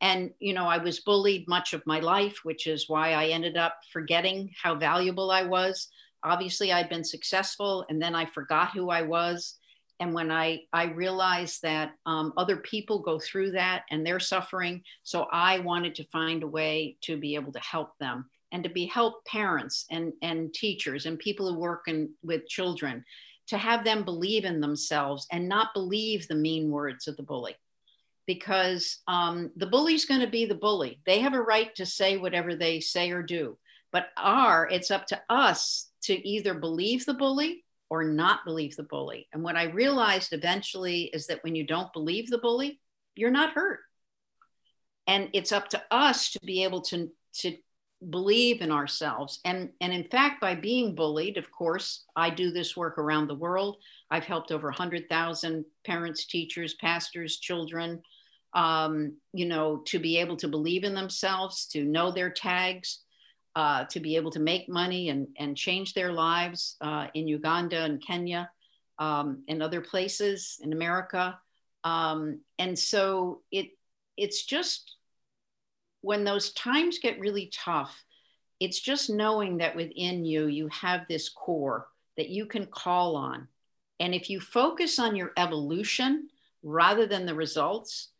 And 0.00 0.32
you 0.38 0.52
know 0.52 0.66
i 0.66 0.78
was 0.78 1.00
bullied 1.00 1.48
much 1.48 1.72
of 1.72 1.86
my 1.86 2.00
life 2.00 2.40
which 2.42 2.66
is 2.66 2.88
why 2.88 3.12
i 3.12 3.26
ended 3.26 3.56
up 3.56 3.78
forgetting 3.92 4.50
how 4.62 4.74
valuable 4.74 5.30
i 5.30 5.42
was. 5.42 5.88
Obviously 6.22 6.72
i'd 6.72 6.90
been 6.90 7.04
successful 7.04 7.86
and 7.88 8.02
then 8.02 8.14
i 8.14 8.26
forgot 8.26 8.72
who 8.72 8.90
i 8.90 9.02
was 9.02 9.58
and 10.00 10.12
when 10.12 10.30
i 10.30 10.60
i 10.72 10.84
realized 10.84 11.62
that 11.62 11.92
um, 12.06 12.32
other 12.36 12.56
people 12.58 13.00
go 13.00 13.18
through 13.18 13.50
that 13.50 13.84
and 13.90 14.04
they're 14.04 14.20
suffering 14.20 14.82
so 15.02 15.26
i 15.32 15.58
wanted 15.60 15.94
to 15.94 16.04
find 16.04 16.42
a 16.42 16.48
way 16.48 16.96
to 17.00 17.16
be 17.16 17.34
able 17.34 17.52
to 17.52 17.60
help 17.60 17.96
them 17.98 18.28
and 18.52 18.62
to 18.64 18.70
be 18.70 18.86
help 18.86 19.24
parents 19.24 19.86
and 19.90 20.12
and 20.22 20.54
teachers 20.54 21.06
and 21.06 21.18
people 21.18 21.52
who 21.52 21.58
work 21.58 21.84
in, 21.88 22.10
with 22.22 22.46
children 22.46 23.04
to 23.48 23.58
have 23.58 23.84
them 23.84 24.04
believe 24.04 24.44
in 24.44 24.60
themselves 24.60 25.26
and 25.30 25.48
not 25.48 25.74
believe 25.74 26.26
the 26.26 26.34
mean 26.34 26.70
words 26.70 27.06
of 27.06 27.16
the 27.16 27.22
bully. 27.22 27.54
Because 28.26 28.98
um, 29.06 29.52
the 29.56 29.66
bully's 29.66 30.04
going 30.04 30.20
to 30.20 30.26
be 30.26 30.46
the 30.46 30.54
bully. 30.54 31.00
They 31.06 31.20
have 31.20 31.34
a 31.34 31.40
right 31.40 31.72
to 31.76 31.86
say 31.86 32.16
whatever 32.16 32.56
they 32.56 32.80
say 32.80 33.12
or 33.12 33.22
do. 33.22 33.56
But 33.92 34.08
our 34.16 34.68
it's 34.68 34.90
up 34.90 35.06
to 35.08 35.22
us 35.30 35.90
to 36.02 36.28
either 36.28 36.54
believe 36.54 37.06
the 37.06 37.14
bully 37.14 37.64
or 37.88 38.04
not 38.04 38.44
believe 38.44 38.76
the 38.76 38.82
bully. 38.82 39.28
And 39.32 39.42
what 39.42 39.56
I 39.56 39.64
realized 39.64 40.32
eventually 40.32 41.02
is 41.12 41.26
that 41.28 41.42
when 41.44 41.54
you 41.54 41.64
don't 41.64 41.92
believe 41.92 42.28
the 42.28 42.38
bully, 42.38 42.80
you're 43.14 43.30
not 43.30 43.52
hurt. 43.52 43.80
And 45.06 45.30
it's 45.32 45.52
up 45.52 45.68
to 45.68 45.82
us 45.90 46.30
to 46.32 46.40
be 46.44 46.64
able 46.64 46.80
to, 46.82 47.10
to 47.40 47.56
believe 48.10 48.60
in 48.60 48.72
ourselves. 48.72 49.40
And, 49.44 49.70
and 49.80 49.92
in 49.92 50.04
fact, 50.04 50.40
by 50.40 50.54
being 50.54 50.94
bullied, 50.94 51.36
of 51.36 51.50
course, 51.50 52.04
I 52.14 52.30
do 52.30 52.50
this 52.50 52.76
work 52.76 52.98
around 52.98 53.28
the 53.28 53.34
world. 53.34 53.76
I've 54.10 54.24
helped 54.24 54.50
over 54.50 54.68
100,000 54.68 55.64
parents, 55.84 56.26
teachers, 56.26 56.74
pastors, 56.74 57.38
children, 57.38 58.02
um, 58.52 59.16
you 59.32 59.46
know, 59.46 59.82
to 59.86 59.98
be 59.98 60.18
able 60.18 60.36
to 60.36 60.48
believe 60.48 60.84
in 60.84 60.94
themselves, 60.94 61.66
to 61.68 61.84
know 61.84 62.10
their 62.10 62.30
tags, 62.30 63.00
uh, 63.56 63.84
to 63.86 64.00
be 64.00 64.16
able 64.16 64.30
to 64.30 64.38
make 64.38 64.68
money 64.68 65.08
and, 65.08 65.26
and 65.38 65.56
change 65.56 65.94
their 65.94 66.12
lives 66.12 66.76
uh, 66.82 67.06
in 67.14 67.26
Uganda 67.26 67.84
and 67.84 68.04
Kenya 68.06 68.50
um, 68.98 69.42
and 69.48 69.62
other 69.62 69.80
places 69.80 70.60
in 70.62 70.74
America. 70.74 71.38
Um, 71.82 72.40
and 72.58 72.78
so 72.78 73.40
it 73.50 73.70
it's 74.16 74.44
just 74.44 74.96
when 76.02 76.24
those 76.24 76.52
times 76.52 76.98
get 76.98 77.18
really 77.18 77.50
tough, 77.52 78.04
it's 78.60 78.80
just 78.80 79.10
knowing 79.10 79.58
that 79.58 79.74
within 79.74 80.24
you 80.24 80.46
you 80.46 80.68
have 80.68 81.08
this 81.08 81.30
core 81.30 81.86
that 82.18 82.28
you 82.28 82.44
can 82.46 82.66
call 82.66 83.16
on. 83.16 83.48
And 84.00 84.14
if 84.14 84.28
you 84.28 84.38
focus 84.38 84.98
on 84.98 85.16
your 85.16 85.32
evolution 85.38 86.28
rather 86.62 87.06
than 87.06 87.24
the 87.24 87.34
results, 87.34 88.10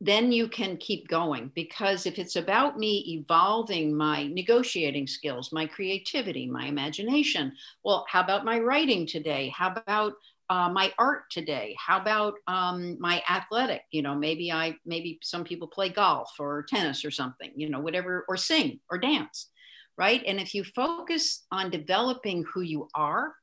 then 0.00 0.30
you 0.30 0.48
can 0.48 0.76
keep 0.76 1.08
going 1.08 1.50
because 1.54 2.04
if 2.04 2.18
it's 2.18 2.36
about 2.36 2.78
me 2.78 3.18
evolving 3.18 3.96
my 3.96 4.26
negotiating 4.26 5.06
skills, 5.06 5.52
my 5.52 5.66
creativity, 5.66 6.46
my 6.46 6.66
imagination, 6.66 7.52
well, 7.82 8.04
how 8.08 8.20
about 8.20 8.44
my 8.44 8.58
writing 8.58 9.06
today? 9.06 9.52
How 9.56 9.72
about 9.72 10.12
uh, 10.50 10.68
my 10.68 10.92
art 10.98 11.22
today? 11.30 11.74
How 11.78 11.98
about 11.98 12.34
um, 12.46 12.98
my 13.00 13.22
athletic? 13.28 13.82
You 13.90 14.02
know, 14.02 14.14
maybe 14.14 14.52
I 14.52 14.76
maybe 14.84 15.18
some 15.22 15.44
people 15.44 15.66
play 15.66 15.88
golf 15.88 16.30
or 16.38 16.64
tennis 16.68 17.04
or 17.04 17.10
something. 17.10 17.50
You 17.56 17.70
know, 17.70 17.80
whatever, 17.80 18.26
or 18.28 18.36
sing 18.36 18.80
or 18.90 18.98
dance, 18.98 19.48
right? 19.96 20.22
And 20.26 20.38
if 20.38 20.54
you 20.54 20.62
focus 20.62 21.46
on 21.50 21.70
developing 21.70 22.44
who 22.52 22.60
you 22.60 22.88
are, 22.94 23.34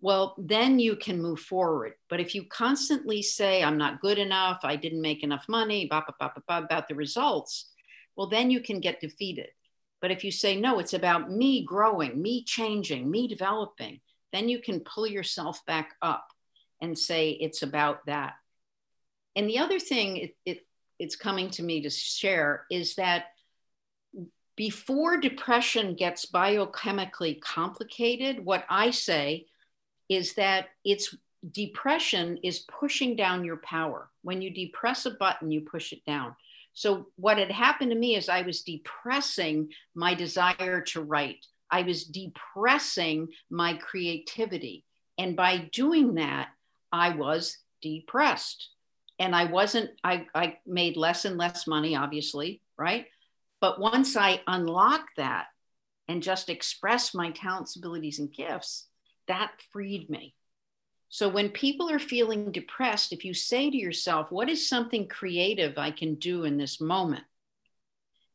well, 0.00 0.34
then 0.38 0.78
you 0.78 0.96
can 0.96 1.20
move 1.20 1.40
forward. 1.40 1.92
But 2.08 2.20
if 2.20 2.34
you 2.34 2.44
constantly 2.44 3.22
say, 3.22 3.62
I'm 3.62 3.76
not 3.76 4.00
good 4.00 4.18
enough, 4.18 4.60
I 4.62 4.76
didn't 4.76 5.02
make 5.02 5.22
enough 5.22 5.44
money, 5.48 5.86
bah, 5.90 6.04
bah, 6.18 6.30
bah, 6.34 6.58
about 6.58 6.88
the 6.88 6.94
results, 6.94 7.70
well, 8.16 8.28
then 8.28 8.50
you 8.50 8.60
can 8.60 8.80
get 8.80 9.00
defeated. 9.00 9.48
But 10.00 10.10
if 10.10 10.24
you 10.24 10.32
say, 10.32 10.56
no, 10.56 10.78
it's 10.78 10.94
about 10.94 11.30
me 11.30 11.64
growing, 11.64 12.20
me 12.20 12.44
changing, 12.44 13.10
me 13.10 13.28
developing, 13.28 14.00
then 14.32 14.48
you 14.48 14.60
can 14.60 14.80
pull 14.80 15.06
yourself 15.06 15.64
back 15.66 15.90
up 16.00 16.26
and 16.80 16.98
say, 16.98 17.30
it's 17.30 17.62
about 17.62 18.06
that. 18.06 18.34
And 19.36 19.48
the 19.48 19.58
other 19.58 19.78
thing 19.78 20.16
it, 20.16 20.36
it, 20.46 20.66
it's 20.98 21.16
coming 21.16 21.50
to 21.50 21.62
me 21.62 21.82
to 21.82 21.90
share 21.90 22.64
is 22.70 22.94
that 22.94 23.26
before 24.56 25.18
depression 25.18 25.94
gets 25.94 26.26
biochemically 26.26 27.40
complicated, 27.40 28.44
what 28.44 28.64
I 28.68 28.90
say 28.90 29.46
is 30.10 30.34
that 30.34 30.66
it's 30.84 31.14
depression 31.52 32.38
is 32.42 32.66
pushing 32.80 33.16
down 33.16 33.44
your 33.44 33.56
power. 33.58 34.10
When 34.22 34.42
you 34.42 34.50
depress 34.50 35.06
a 35.06 35.12
button, 35.12 35.50
you 35.50 35.62
push 35.62 35.92
it 35.94 36.04
down. 36.04 36.36
So, 36.74 37.06
what 37.16 37.38
had 37.38 37.50
happened 37.50 37.90
to 37.92 37.96
me 37.96 38.16
is 38.16 38.28
I 38.28 38.42
was 38.42 38.62
depressing 38.62 39.70
my 39.94 40.14
desire 40.14 40.82
to 40.88 41.02
write, 41.02 41.46
I 41.70 41.82
was 41.82 42.04
depressing 42.04 43.28
my 43.48 43.74
creativity. 43.74 44.84
And 45.16 45.36
by 45.36 45.68
doing 45.72 46.14
that, 46.14 46.48
I 46.92 47.10
was 47.10 47.58
depressed. 47.82 48.68
And 49.18 49.36
I 49.36 49.44
wasn't, 49.44 49.90
I, 50.02 50.26
I 50.34 50.56
made 50.66 50.96
less 50.96 51.26
and 51.26 51.36
less 51.36 51.66
money, 51.66 51.94
obviously, 51.94 52.62
right? 52.78 53.06
But 53.60 53.78
once 53.78 54.16
I 54.16 54.40
unlocked 54.46 55.16
that 55.18 55.46
and 56.08 56.22
just 56.22 56.48
express 56.48 57.14
my 57.14 57.30
talents, 57.30 57.76
abilities, 57.76 58.18
and 58.18 58.32
gifts, 58.32 58.86
that 59.30 59.52
freed 59.72 60.10
me. 60.10 60.34
So 61.08 61.28
when 61.28 61.50
people 61.50 61.88
are 61.88 62.00
feeling 62.00 62.50
depressed, 62.50 63.12
if 63.12 63.24
you 63.24 63.32
say 63.32 63.70
to 63.70 63.76
yourself, 63.76 64.30
What 64.30 64.48
is 64.48 64.68
something 64.68 65.06
creative 65.06 65.78
I 65.78 65.92
can 65.92 66.16
do 66.16 66.44
in 66.44 66.58
this 66.58 66.80
moment? 66.80 67.24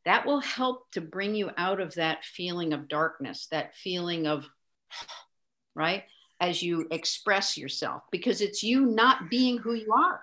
That 0.06 0.24
will 0.24 0.40
help 0.40 0.90
to 0.92 1.00
bring 1.02 1.34
you 1.34 1.50
out 1.58 1.80
of 1.80 1.94
that 1.94 2.24
feeling 2.24 2.72
of 2.72 2.88
darkness, 2.88 3.46
that 3.50 3.74
feeling 3.76 4.26
of, 4.26 4.46
right? 5.74 6.04
As 6.40 6.62
you 6.62 6.86
express 6.90 7.58
yourself, 7.58 8.02
because 8.10 8.40
it's 8.40 8.62
you 8.62 8.86
not 8.86 9.30
being 9.30 9.58
who 9.58 9.74
you 9.74 9.92
are. 9.92 10.22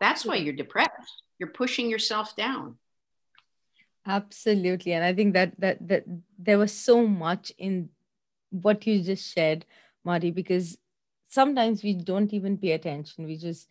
That's 0.00 0.24
why 0.24 0.36
you're 0.36 0.54
depressed. 0.54 1.22
You're 1.38 1.50
pushing 1.50 1.88
yourself 1.88 2.36
down. 2.36 2.76
Absolutely. 4.06 4.92
And 4.92 5.04
I 5.04 5.14
think 5.14 5.34
that 5.34 5.58
that 5.60 5.86
that 5.88 6.04
there 6.38 6.58
was 6.58 6.72
so 6.72 7.06
much 7.06 7.52
in 7.58 7.90
what 8.50 8.86
you 8.86 9.02
just 9.02 9.34
shared 9.34 9.64
Marty, 10.04 10.30
because 10.30 10.78
sometimes 11.28 11.82
we 11.82 11.94
don't 11.94 12.32
even 12.32 12.58
pay 12.58 12.72
attention. 12.72 13.24
We 13.24 13.36
just 13.36 13.68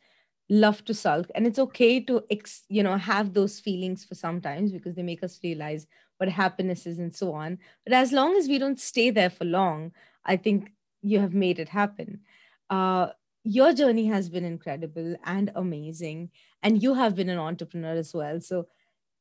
love 0.49 0.83
to 0.85 0.93
sulk. 0.93 1.27
And 1.35 1.45
it's 1.45 1.59
okay 1.59 1.99
to, 2.01 2.23
ex, 2.29 2.63
you 2.69 2.83
know, 2.83 2.97
have 2.97 3.33
those 3.33 3.59
feelings 3.59 4.03
for 4.03 4.15
sometimes 4.15 4.71
because 4.71 4.95
they 4.95 5.03
make 5.03 5.23
us 5.23 5.39
realize 5.43 5.87
what 6.17 6.29
happiness 6.29 6.85
is 6.85 6.99
and 6.99 7.15
so 7.15 7.33
on. 7.33 7.59
But 7.85 7.93
as 7.93 8.11
long 8.11 8.35
as 8.35 8.47
we 8.47 8.57
don't 8.57 8.79
stay 8.79 9.09
there 9.09 9.29
for 9.29 9.45
long, 9.45 9.91
I 10.25 10.37
think 10.37 10.71
you 11.01 11.19
have 11.19 11.33
made 11.33 11.59
it 11.59 11.69
happen. 11.69 12.21
Uh, 12.69 13.07
your 13.43 13.73
journey 13.73 14.07
has 14.07 14.29
been 14.29 14.43
incredible 14.43 15.15
and 15.23 15.51
amazing. 15.55 16.31
And 16.61 16.81
you 16.81 16.93
have 16.93 17.15
been 17.15 17.29
an 17.29 17.39
entrepreneur 17.39 17.93
as 17.93 18.13
well. 18.13 18.41
So 18.41 18.67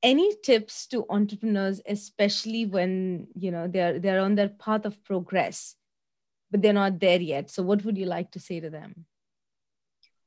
any 0.03 0.35
tips 0.45 0.87
to 0.87 1.05
entrepreneurs 1.11 1.81
especially 1.89 2.65
when 2.65 3.27
you 3.35 3.51
know 3.51 3.67
they're 3.67 3.99
they're 3.99 4.21
on 4.21 4.37
their 4.37 4.49
path 4.49 4.85
of 4.85 5.03
progress 5.03 5.75
but 6.51 6.63
they're 6.63 6.73
not 6.73 7.01
there 7.01 7.21
yet. 7.21 7.51
So 7.51 7.63
what 7.63 7.85
would 7.85 7.99
you 7.99 8.07
like 8.07 8.31
to 8.33 8.41
say 8.41 8.61
to 8.61 8.71
them? 8.71 9.05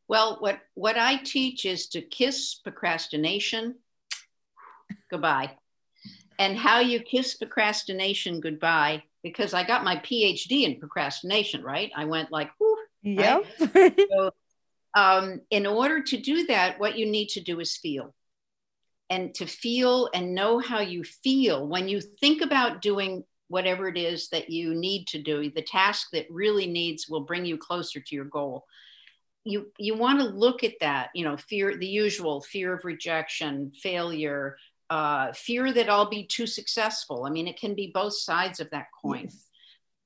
Well, 0.07 0.37
what 0.39 0.59
what 0.73 0.97
I 0.97 1.17
teach 1.17 1.65
is 1.65 1.87
to 1.89 2.01
kiss 2.01 2.55
procrastination 2.55 3.75
goodbye. 5.09 5.51
And 6.39 6.57
how 6.57 6.79
you 6.79 6.99
kiss 7.01 7.35
procrastination 7.35 8.39
goodbye 8.39 9.03
because 9.21 9.53
I 9.53 9.63
got 9.63 9.83
my 9.83 9.97
PhD 9.97 10.63
in 10.63 10.79
procrastination, 10.79 11.63
right? 11.63 11.91
I 11.95 12.05
went 12.05 12.31
like, 12.31 12.49
yeah. 13.03 13.41
Right? 13.75 13.99
so, 14.11 14.31
um, 14.95 15.41
in 15.51 15.67
order 15.67 16.01
to 16.01 16.17
do 16.17 16.47
that, 16.47 16.79
what 16.79 16.97
you 16.97 17.05
need 17.05 17.29
to 17.29 17.41
do 17.41 17.59
is 17.59 17.77
feel. 17.77 18.13
And 19.09 19.35
to 19.35 19.45
feel 19.45 20.09
and 20.13 20.33
know 20.33 20.59
how 20.59 20.79
you 20.79 21.03
feel 21.03 21.67
when 21.67 21.87
you 21.87 22.01
think 22.01 22.41
about 22.41 22.81
doing 22.81 23.23
whatever 23.51 23.87
it 23.87 23.97
is 23.97 24.29
that 24.29 24.49
you 24.49 24.73
need 24.73 25.05
to 25.07 25.21
do, 25.21 25.51
the 25.51 25.61
task 25.61 26.07
that 26.13 26.25
really 26.31 26.67
needs 26.67 27.07
will 27.09 27.25
bring 27.29 27.45
you 27.45 27.57
closer 27.57 27.99
to 27.99 28.15
your 28.15 28.25
goal. 28.25 28.65
You 29.43 29.71
you 29.77 29.93
want 29.95 30.19
to 30.19 30.25
look 30.25 30.63
at 30.63 30.79
that, 30.79 31.09
you 31.13 31.25
know, 31.25 31.37
fear 31.37 31.75
the 31.75 31.87
usual 32.05 32.41
fear 32.41 32.73
of 32.73 32.85
rejection, 32.85 33.71
failure, 33.73 34.55
uh, 34.89 35.33
fear 35.33 35.73
that 35.73 35.89
I'll 35.89 36.09
be 36.09 36.25
too 36.25 36.47
successful. 36.47 37.25
I 37.25 37.29
mean, 37.29 37.47
it 37.47 37.59
can 37.59 37.75
be 37.75 37.91
both 37.93 38.15
sides 38.15 38.59
of 38.59 38.69
that 38.71 38.87
coin. 39.01 39.25
Yes. 39.25 39.47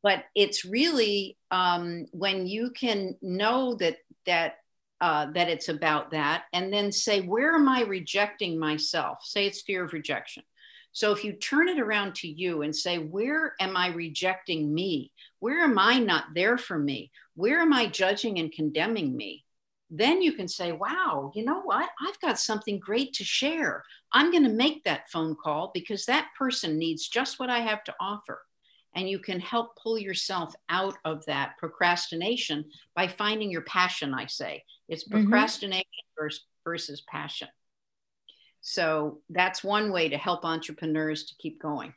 But 0.02 0.24
it's 0.36 0.66
really 0.66 1.38
um, 1.52 2.06
when 2.12 2.48
you 2.48 2.72
can 2.72 3.16
know 3.22 3.76
that 3.76 3.98
that 4.26 4.56
uh, 5.02 5.28
that 5.34 5.50
it's 5.50 5.70
about 5.70 6.12
that, 6.12 6.46
and 6.54 6.72
then 6.72 6.92
say, 6.92 7.22
where 7.22 7.54
am 7.56 7.68
I 7.68 7.82
rejecting 7.82 8.58
myself? 8.58 9.18
Say 9.22 9.46
it's 9.46 9.62
fear 9.62 9.84
of 9.84 9.94
rejection. 9.94 10.44
So 10.96 11.12
if 11.12 11.26
you 11.26 11.34
turn 11.34 11.68
it 11.68 11.78
around 11.78 12.16
to 12.16 12.28
you 12.30 12.62
and 12.62 12.74
say, 12.74 13.00
where 13.00 13.54
am 13.60 13.76
I 13.76 13.90
rejecting 13.90 14.74
me? 14.74 15.12
Where 15.40 15.60
am 15.60 15.78
I 15.78 16.00
not 16.00 16.34
there 16.34 16.58
for 16.58 16.80
me? 16.80 17.12
Where 17.36 17.60
am 17.60 17.74
I 17.74 17.88
judging 17.88 18.40
and 18.40 18.50
condemning 18.50 19.14
me? 19.14 19.44
Then 19.90 20.22
you 20.22 20.32
can 20.32 20.48
say, 20.48 20.72
wow, 20.72 21.34
you 21.36 21.44
know 21.44 21.60
what? 21.60 21.90
I've 22.00 22.20
got 22.22 22.40
something 22.40 22.80
great 22.80 23.12
to 23.16 23.26
share. 23.26 23.84
I'm 24.14 24.32
going 24.32 24.46
to 24.46 24.50
make 24.50 24.86
that 24.86 25.10
phone 25.12 25.36
call 25.36 25.72
because 25.74 26.06
that 26.06 26.30
person 26.40 26.80
needs 26.80 27.10
just 27.10 27.40
what 27.40 27.50
I 27.50 27.60
have 27.60 27.84
to 27.84 27.96
offer. 28.00 28.44
And 28.96 29.10
you 29.10 29.20
can 29.20 29.42
help 29.42 29.76
pull 29.76 29.98
yourself 29.98 30.56
out 30.70 30.96
of 31.04 31.26
that 31.26 31.58
procrastination 31.58 32.64
by 32.96 33.10
finding 33.10 33.52
your 33.52 33.64
passion, 33.64 34.14
I 34.14 34.28
say. 34.28 34.64
It's 34.88 35.04
mm-hmm. 35.04 35.24
procrastination 35.24 35.84
mm-hmm. 35.84 36.24
versus, 36.24 36.46
versus 36.64 37.02
passion. 37.02 37.50
So 38.68 39.20
that's 39.30 39.64
one 39.64 39.92
way 39.92 40.10
to 40.10 40.18
help 40.18 40.44
entrepreneurs 40.44 41.26
to 41.26 41.36
keep 41.36 41.62
going. 41.62 41.94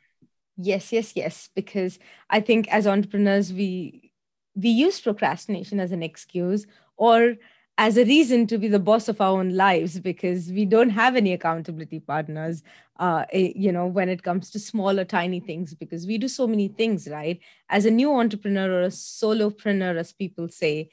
Yes, 0.55 0.93
yes, 0.93 1.13
yes. 1.15 1.49
Because 1.55 1.97
I 2.29 2.41
think 2.41 2.67
as 2.67 2.85
entrepreneurs, 2.85 3.51
we 3.51 4.11
we 4.53 4.69
use 4.69 5.01
procrastination 5.01 5.79
as 5.79 5.91
an 5.91 6.03
excuse 6.03 6.67
or 6.95 7.37
as 7.79 7.97
a 7.97 8.05
reason 8.05 8.45
to 8.45 8.59
be 8.59 8.67
the 8.67 8.77
boss 8.77 9.07
of 9.07 9.19
our 9.19 9.39
own 9.39 9.55
lives 9.55 9.99
because 9.99 10.51
we 10.51 10.63
don't 10.63 10.91
have 10.91 11.15
any 11.15 11.33
accountability 11.33 11.99
partners 11.99 12.61
uh, 12.99 13.25
eh, 13.31 13.53
you 13.55 13.71
know 13.71 13.87
when 13.87 14.09
it 14.09 14.21
comes 14.21 14.51
to 14.51 14.59
small 14.59 14.99
or 14.99 15.05
tiny 15.05 15.39
things 15.39 15.73
because 15.73 16.05
we 16.05 16.17
do 16.17 16.27
so 16.27 16.45
many 16.45 16.67
things 16.67 17.07
right 17.07 17.39
as 17.69 17.85
a 17.85 17.91
new 17.91 18.13
entrepreneur 18.13 18.69
or 18.71 18.83
a 18.83 18.87
solopreneur 18.87 19.97
as 19.97 20.11
people 20.11 20.49
say 20.49 20.89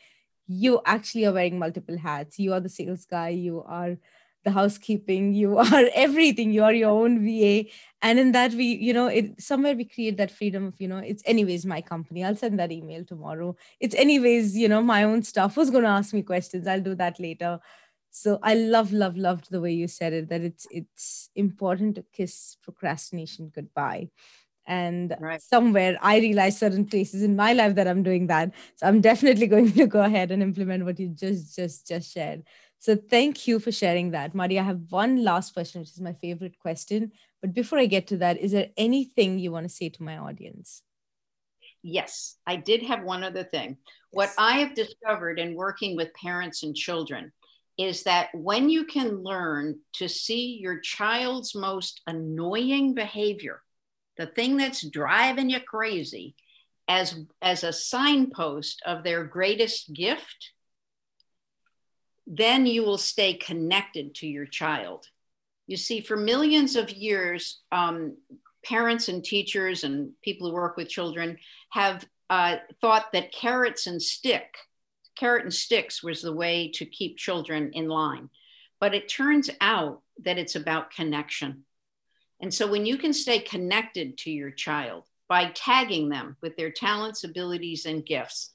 you 0.46 0.80
actually 0.86 1.26
are 1.26 1.32
wearing 1.32 1.58
multiple 1.58 1.98
hats 1.98 2.38
you 2.38 2.52
are 2.52 2.60
the 2.60 2.68
sales 2.68 3.04
guy 3.04 3.30
you 3.30 3.64
are 3.66 3.96
the 4.46 4.52
housekeeping 4.52 5.32
you 5.34 5.58
are 5.66 5.84
everything 6.06 6.52
you 6.52 6.64
are 6.64 6.72
your 6.72 6.90
own 7.04 7.18
va 7.26 7.54
and 8.02 8.18
in 8.18 8.32
that 8.32 8.52
we 8.52 8.66
you 8.88 8.92
know 8.92 9.06
it 9.06 9.40
somewhere 9.40 9.74
we 9.74 9.84
create 9.84 10.16
that 10.16 10.30
freedom 10.30 10.66
of 10.66 10.80
you 10.80 10.88
know 10.88 10.98
it's 10.98 11.22
anyways 11.26 11.66
my 11.66 11.80
company. 11.80 12.24
I'll 12.24 12.36
send 12.36 12.58
that 12.60 12.72
email 12.72 13.04
tomorrow. 13.04 13.56
It's 13.80 13.94
anyways 13.94 14.56
you 14.56 14.68
know 14.68 14.82
my 14.82 15.02
own 15.02 15.22
stuff. 15.22 15.54
Who's 15.54 15.70
going 15.70 15.84
to 15.84 15.90
ask 15.90 16.14
me 16.14 16.22
questions? 16.22 16.66
I'll 16.66 16.80
do 16.80 16.94
that 16.94 17.18
later. 17.18 17.58
So 18.10 18.38
i 18.42 18.54
love 18.54 18.92
love 18.92 19.16
loved 19.18 19.50
the 19.50 19.60
way 19.60 19.72
you 19.72 19.88
said 19.94 20.14
it 20.18 20.28
that 20.30 20.40
it's 20.40 20.66
it's 20.70 21.28
important 21.34 21.96
to 21.96 22.04
kiss 22.18 22.56
procrastination 22.62 23.50
goodbye 23.54 24.08
and 24.66 25.16
right. 25.20 25.40
somewhere 25.42 25.96
i 26.00 26.18
realize 26.18 26.58
certain 26.58 26.84
places 26.84 27.22
in 27.22 27.36
my 27.36 27.52
life 27.52 27.74
that 27.74 27.86
i'm 27.86 28.02
doing 28.02 28.26
that 28.26 28.52
so 28.74 28.86
i'm 28.86 29.00
definitely 29.00 29.46
going 29.54 29.70
to 29.72 29.86
go 29.86 30.02
ahead 30.02 30.30
and 30.30 30.42
implement 30.42 30.84
what 30.84 30.98
you 30.98 31.08
just 31.08 31.54
just 31.54 31.86
just 31.86 32.12
shared 32.12 32.42
so 32.78 32.94
thank 32.94 33.48
you 33.48 33.58
for 33.58 33.72
sharing 33.72 34.10
that. 34.12 34.34
Maria, 34.34 34.60
I 34.60 34.64
have 34.64 34.80
one 34.90 35.24
last 35.24 35.54
question, 35.54 35.80
which 35.80 35.90
is 35.90 36.00
my 36.00 36.12
favorite 36.12 36.58
question. 36.58 37.12
But 37.40 37.54
before 37.54 37.78
I 37.78 37.86
get 37.86 38.06
to 38.08 38.18
that, 38.18 38.38
is 38.38 38.52
there 38.52 38.68
anything 38.76 39.38
you 39.38 39.50
want 39.50 39.64
to 39.64 39.74
say 39.74 39.88
to 39.88 40.02
my 40.02 40.18
audience? 40.18 40.82
Yes, 41.82 42.36
I 42.46 42.56
did 42.56 42.82
have 42.82 43.02
one 43.02 43.24
other 43.24 43.44
thing. 43.44 43.70
Yes. 43.70 43.76
What 44.10 44.32
I 44.38 44.58
have 44.58 44.74
discovered 44.74 45.38
in 45.38 45.54
working 45.54 45.96
with 45.96 46.14
parents 46.14 46.62
and 46.62 46.74
children 46.74 47.32
is 47.78 48.04
that 48.04 48.28
when 48.34 48.70
you 48.70 48.84
can 48.84 49.22
learn 49.22 49.80
to 49.94 50.08
see 50.08 50.58
your 50.60 50.80
child's 50.80 51.54
most 51.54 52.00
annoying 52.06 52.94
behavior, 52.94 53.62
the 54.16 54.26
thing 54.26 54.56
that's 54.56 54.86
driving 54.86 55.50
you 55.50 55.60
crazy, 55.60 56.34
as, 56.88 57.18
as 57.42 57.64
a 57.64 57.72
signpost 57.72 58.82
of 58.86 59.02
their 59.02 59.24
greatest 59.24 59.92
gift, 59.92 60.52
then 62.26 62.66
you 62.66 62.82
will 62.82 62.98
stay 62.98 63.34
connected 63.34 64.14
to 64.16 64.26
your 64.26 64.46
child. 64.46 65.06
You 65.66 65.76
see, 65.76 66.00
for 66.00 66.16
millions 66.16 66.76
of 66.76 66.90
years, 66.90 67.60
um, 67.70 68.16
parents 68.64 69.08
and 69.08 69.22
teachers 69.22 69.84
and 69.84 70.12
people 70.22 70.48
who 70.48 70.54
work 70.54 70.76
with 70.76 70.88
children 70.88 71.38
have 71.70 72.04
uh, 72.30 72.56
thought 72.80 73.12
that 73.12 73.32
carrots 73.32 73.86
and 73.86 74.00
stick, 74.00 74.56
carrot 75.16 75.44
and 75.44 75.54
sticks 75.54 76.02
was 76.02 76.22
the 76.22 76.32
way 76.32 76.70
to 76.74 76.84
keep 76.84 77.16
children 77.16 77.70
in 77.74 77.88
line. 77.88 78.28
But 78.80 78.94
it 78.94 79.08
turns 79.08 79.50
out 79.60 80.02
that 80.24 80.38
it's 80.38 80.56
about 80.56 80.90
connection. 80.90 81.65
And 82.40 82.52
so 82.52 82.66
when 82.66 82.86
you 82.86 82.98
can 82.98 83.12
stay 83.12 83.38
connected 83.38 84.18
to 84.18 84.30
your 84.30 84.50
child 84.50 85.04
by 85.28 85.50
tagging 85.54 86.08
them 86.08 86.36
with 86.42 86.56
their 86.56 86.70
talents, 86.70 87.24
abilities, 87.24 87.86
and 87.86 88.04
gifts, 88.04 88.52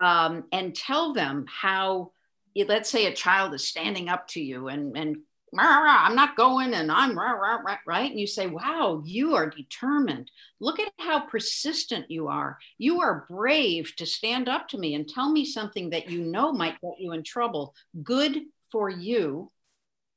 um, 0.00 0.44
and 0.52 0.74
tell 0.74 1.12
them 1.12 1.46
how 1.48 2.12
let's 2.54 2.90
say 2.90 3.06
a 3.06 3.14
child 3.14 3.54
is 3.54 3.66
standing 3.66 4.08
up 4.08 4.28
to 4.28 4.40
you 4.40 4.68
and 4.68 4.96
and 4.96 5.16
rah, 5.52 5.80
rah, 5.80 6.04
I'm 6.06 6.14
not 6.14 6.36
going 6.36 6.74
and 6.74 6.90
I'm 6.90 7.16
rah, 7.16 7.32
rah, 7.32 7.60
rah, 7.64 7.76
right. 7.86 8.10
And 8.10 8.18
you 8.18 8.26
say, 8.26 8.46
wow, 8.46 9.02
you 9.04 9.34
are 9.34 9.50
determined. 9.50 10.30
Look 10.60 10.80
at 10.80 10.92
how 10.98 11.20
persistent 11.20 12.10
you 12.10 12.28
are. 12.28 12.58
You 12.78 13.00
are 13.02 13.26
brave 13.28 13.94
to 13.96 14.06
stand 14.06 14.48
up 14.48 14.68
to 14.68 14.78
me 14.78 14.94
and 14.94 15.06
tell 15.06 15.30
me 15.30 15.44
something 15.44 15.90
that 15.90 16.10
you 16.10 16.24
know 16.24 16.52
might 16.52 16.80
get 16.80 16.98
you 16.98 17.12
in 17.12 17.22
trouble. 17.22 17.74
Good 18.02 18.42
for 18.70 18.88
you. 18.88 19.50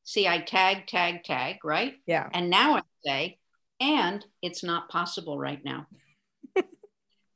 See, 0.04 0.28
I 0.28 0.40
tag, 0.40 0.88
tag, 0.88 1.24
tag, 1.24 1.66
right? 1.66 1.96
Yeah. 2.06 2.30
And 2.32 2.50
now 2.50 2.76
I 2.76 2.82
say, 3.06 3.38
and 3.80 4.26
it's 4.42 4.64
not 4.64 4.90
possible 4.90 5.38
right 5.38 5.64
now. 5.64 5.88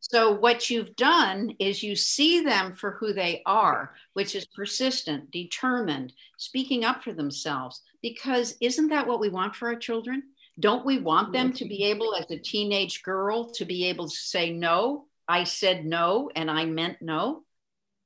So, 0.01 0.31
what 0.31 0.69
you've 0.69 0.95
done 0.95 1.53
is 1.59 1.83
you 1.83 1.95
see 1.95 2.41
them 2.41 2.73
for 2.73 2.91
who 2.91 3.13
they 3.13 3.43
are, 3.45 3.93
which 4.13 4.33
is 4.33 4.45
persistent, 4.45 5.29
determined, 5.29 6.13
speaking 6.37 6.83
up 6.83 7.03
for 7.03 7.13
themselves. 7.13 7.81
Because 8.01 8.55
isn't 8.61 8.87
that 8.87 9.05
what 9.05 9.19
we 9.19 9.29
want 9.29 9.55
for 9.55 9.67
our 9.67 9.75
children? 9.75 10.23
Don't 10.59 10.85
we 10.85 10.99
want 10.99 11.33
them 11.33 11.53
to 11.53 11.65
be 11.65 11.83
able, 11.83 12.15
as 12.15 12.31
a 12.31 12.39
teenage 12.39 13.03
girl, 13.03 13.51
to 13.51 13.65
be 13.65 13.85
able 13.85 14.07
to 14.07 14.15
say, 14.15 14.51
No, 14.51 15.05
I 15.27 15.43
said 15.43 15.85
no, 15.85 16.31
and 16.33 16.49
I 16.49 16.65
meant 16.65 17.01
no, 17.01 17.43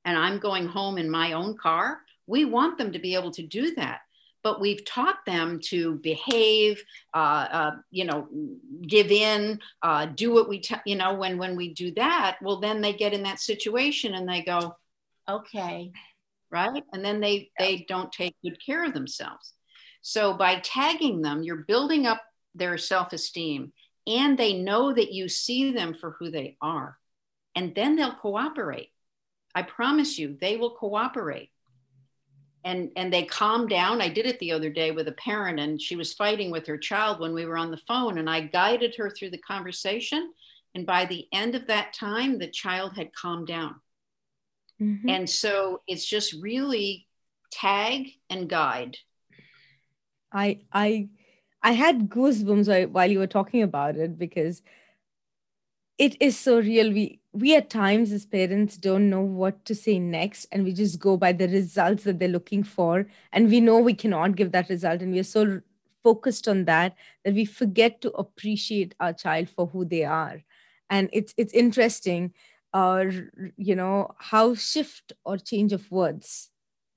and 0.04 0.18
I'm 0.18 0.40
going 0.40 0.66
home 0.66 0.98
in 0.98 1.08
my 1.08 1.32
own 1.32 1.56
car? 1.56 2.00
We 2.26 2.44
want 2.44 2.76
them 2.76 2.92
to 2.92 2.98
be 2.98 3.14
able 3.14 3.30
to 3.30 3.46
do 3.46 3.76
that 3.76 4.00
but 4.44 4.60
we've 4.60 4.84
taught 4.84 5.24
them 5.26 5.58
to 5.58 5.94
behave, 5.96 6.84
uh, 7.14 7.46
uh, 7.50 7.70
you 7.90 8.04
know, 8.04 8.28
give 8.86 9.10
in, 9.10 9.58
uh, 9.82 10.04
do 10.04 10.32
what 10.34 10.50
we, 10.50 10.60
t- 10.60 10.76
you 10.84 10.96
know, 10.96 11.14
when 11.14 11.38
when 11.38 11.56
we 11.56 11.72
do 11.72 11.92
that, 11.94 12.36
well, 12.42 12.60
then 12.60 12.82
they 12.82 12.92
get 12.92 13.14
in 13.14 13.22
that 13.22 13.40
situation 13.40 14.14
and 14.14 14.28
they 14.28 14.42
go, 14.42 14.76
okay, 15.28 15.90
right, 16.50 16.84
and 16.92 17.02
then 17.02 17.20
they 17.20 17.50
they 17.58 17.86
don't 17.88 18.12
take 18.12 18.36
good 18.44 18.58
care 18.64 18.84
of 18.84 18.92
themselves. 18.92 19.54
So 20.02 20.34
by 20.34 20.60
tagging 20.60 21.22
them, 21.22 21.42
you're 21.42 21.64
building 21.64 22.06
up 22.06 22.22
their 22.54 22.76
self-esteem, 22.76 23.72
and 24.06 24.38
they 24.38 24.52
know 24.52 24.92
that 24.92 25.12
you 25.12 25.28
see 25.30 25.72
them 25.72 25.94
for 25.94 26.16
who 26.18 26.30
they 26.30 26.58
are, 26.60 26.98
and 27.56 27.74
then 27.74 27.96
they'll 27.96 28.14
cooperate. 28.14 28.90
I 29.54 29.62
promise 29.62 30.18
you, 30.18 30.36
they 30.38 30.58
will 30.58 30.76
cooperate 30.76 31.50
and 32.64 32.90
and 32.96 33.12
they 33.12 33.24
calmed 33.24 33.68
down. 33.70 34.00
I 34.00 34.08
did 34.08 34.26
it 34.26 34.38
the 34.38 34.52
other 34.52 34.70
day 34.70 34.90
with 34.90 35.08
a 35.08 35.12
parent 35.12 35.60
and 35.60 35.80
she 35.80 35.96
was 35.96 36.14
fighting 36.14 36.50
with 36.50 36.66
her 36.66 36.78
child 36.78 37.20
when 37.20 37.34
we 37.34 37.44
were 37.44 37.58
on 37.58 37.70
the 37.70 37.76
phone 37.76 38.18
and 38.18 38.28
i 38.28 38.40
guided 38.40 38.94
her 38.96 39.10
through 39.10 39.30
the 39.30 39.38
conversation. 39.38 40.32
And 40.74 40.84
by 40.84 41.04
the 41.04 41.26
end 41.32 41.54
of 41.54 41.68
that 41.68 41.92
time 41.92 42.38
the 42.38 42.50
child 42.50 42.96
had 42.96 43.14
calmed 43.14 43.46
down. 43.46 43.76
Mm-hmm. 44.82 45.08
and 45.08 45.30
so 45.30 45.82
it's 45.86 46.04
just 46.04 46.32
really 46.42 47.06
tag 47.52 48.08
and 48.28 48.48
guide. 48.48 48.96
I 50.32 50.62
i 50.72 51.08
i 51.62 51.72
had 51.72 52.08
goosebumps 52.10 52.90
while 52.90 53.10
you 53.10 53.20
were 53.20 53.28
talking 53.28 53.62
about 53.62 53.96
it 53.96 54.18
because 54.18 54.62
it 55.96 56.20
is 56.20 56.36
so 56.36 56.58
real. 56.58 56.92
We 56.92 57.20
we 57.34 57.56
at 57.56 57.68
times 57.68 58.12
as 58.12 58.24
parents 58.24 58.76
don't 58.76 59.10
know 59.10 59.20
what 59.20 59.64
to 59.64 59.74
say 59.74 59.98
next 59.98 60.46
and 60.52 60.64
we 60.64 60.72
just 60.72 61.00
go 61.00 61.16
by 61.16 61.32
the 61.32 61.48
results 61.48 62.04
that 62.04 62.18
they're 62.18 62.28
looking 62.28 62.62
for 62.62 63.06
and 63.32 63.50
we 63.50 63.60
know 63.60 63.78
we 63.80 63.94
cannot 63.94 64.36
give 64.36 64.52
that 64.52 64.68
result 64.68 65.02
and 65.02 65.12
we're 65.12 65.24
so 65.24 65.60
focused 66.04 66.46
on 66.46 66.64
that 66.66 66.94
that 67.24 67.34
we 67.34 67.44
forget 67.44 68.00
to 68.00 68.10
appreciate 68.12 68.94
our 69.00 69.12
child 69.12 69.48
for 69.48 69.66
who 69.66 69.84
they 69.84 70.04
are. 70.04 70.42
And 70.90 71.08
it's 71.12 71.34
it's 71.36 71.52
interesting 71.52 72.32
uh 72.72 73.04
you 73.56 73.74
know 73.74 74.10
how 74.18 74.54
shift 74.54 75.12
or 75.24 75.38
change 75.38 75.72
of 75.72 75.90
words 75.90 76.50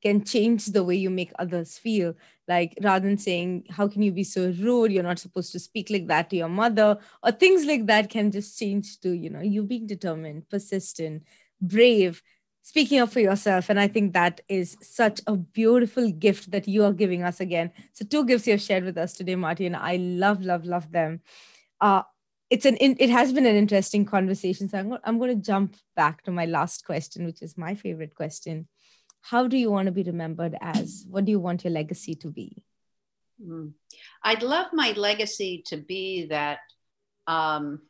can 0.03 0.23
change 0.23 0.67
the 0.67 0.83
way 0.83 0.95
you 0.95 1.09
make 1.09 1.31
others 1.39 1.77
feel 1.77 2.13
like 2.47 2.77
rather 2.81 3.07
than 3.07 3.17
saying 3.17 3.65
how 3.69 3.87
can 3.87 4.01
you 4.01 4.11
be 4.11 4.23
so 4.23 4.53
rude? 4.59 4.91
You're 4.91 5.03
not 5.03 5.19
supposed 5.19 5.51
to 5.51 5.59
speak 5.59 5.89
like 5.89 6.07
that 6.07 6.29
to 6.29 6.35
your 6.35 6.49
mother 6.49 6.97
or 7.23 7.31
things 7.31 7.65
like 7.65 7.85
that 7.87 8.09
can 8.09 8.31
just 8.31 8.57
change 8.57 8.99
to 9.01 9.11
you 9.11 9.29
know 9.29 9.41
you 9.41 9.63
being 9.63 9.87
determined 9.87 10.49
persistent 10.49 11.23
brave 11.61 12.21
speaking 12.61 12.99
up 12.99 13.09
for 13.09 13.19
yourself. 13.19 13.69
And 13.69 13.79
i 13.79 13.87
think 13.87 14.13
that 14.13 14.41
is 14.49 14.77
such 14.81 15.21
a 15.27 15.35
beautiful 15.35 16.11
gift 16.11 16.51
that 16.51 16.67
you 16.67 16.83
are 16.83 16.93
giving 16.93 17.23
us 17.23 17.39
again. 17.39 17.71
So 17.93 18.05
two 18.05 18.25
gifts 18.25 18.47
you 18.47 18.53
have 18.53 18.61
shared 18.61 18.83
with 18.83 18.97
us 18.97 19.13
today 19.13 19.35
marty 19.35 19.65
and 19.65 19.75
i 19.75 19.97
love 19.97 20.41
love 20.43 20.65
love 20.65 20.91
them. 20.91 21.21
Uh, 21.81 22.03
it's 22.49 22.65
an 22.65 22.77
it 22.79 23.09
has 23.09 23.33
been 23.33 23.45
an 23.45 23.55
interesting 23.57 24.05
conversation. 24.05 24.69
So 24.69 24.79
i'm, 24.79 24.97
I'm 25.03 25.17
going 25.19 25.35
to 25.35 25.45
jump 25.45 25.75
back 25.95 26.23
to 26.23 26.31
my 26.31 26.45
last 26.45 26.85
question 26.85 27.25
which 27.25 27.41
is 27.41 27.57
my 27.57 27.75
favorite 27.75 28.15
question 28.15 28.67
how 29.21 29.47
do 29.47 29.57
you 29.57 29.71
want 29.71 29.87
to 29.87 29.91
be 29.91 30.03
remembered 30.03 30.55
as 30.61 31.05
what 31.09 31.25
do 31.25 31.31
you 31.31 31.39
want 31.39 31.63
your 31.63 31.73
legacy 31.73 32.15
to 32.15 32.29
be 32.29 32.63
mm. 33.41 33.71
i'd 34.23 34.43
love 34.43 34.67
my 34.73 34.91
legacy 34.93 35.63
to 35.65 35.77
be 35.77 36.27
that 36.27 36.59
um, 37.27 37.81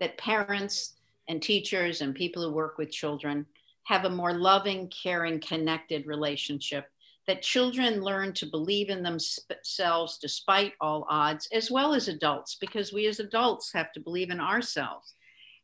that 0.00 0.18
parents 0.18 0.94
and 1.28 1.40
teachers 1.40 2.00
and 2.00 2.14
people 2.14 2.42
who 2.42 2.52
work 2.52 2.78
with 2.78 2.90
children 2.90 3.46
have 3.84 4.04
a 4.04 4.10
more 4.10 4.34
loving 4.34 4.90
caring 4.90 5.38
connected 5.38 6.06
relationship 6.06 6.86
that 7.26 7.42
children 7.42 8.02
learn 8.02 8.32
to 8.32 8.46
believe 8.46 8.88
in 8.88 9.02
themselves 9.02 10.18
despite 10.18 10.74
all 10.80 11.06
odds, 11.10 11.48
as 11.52 11.70
well 11.70 11.92
as 11.92 12.08
adults, 12.08 12.56
because 12.60 12.92
we 12.92 13.06
as 13.06 13.18
adults 13.18 13.72
have 13.72 13.92
to 13.92 14.00
believe 14.00 14.30
in 14.30 14.40
ourselves. 14.40 15.14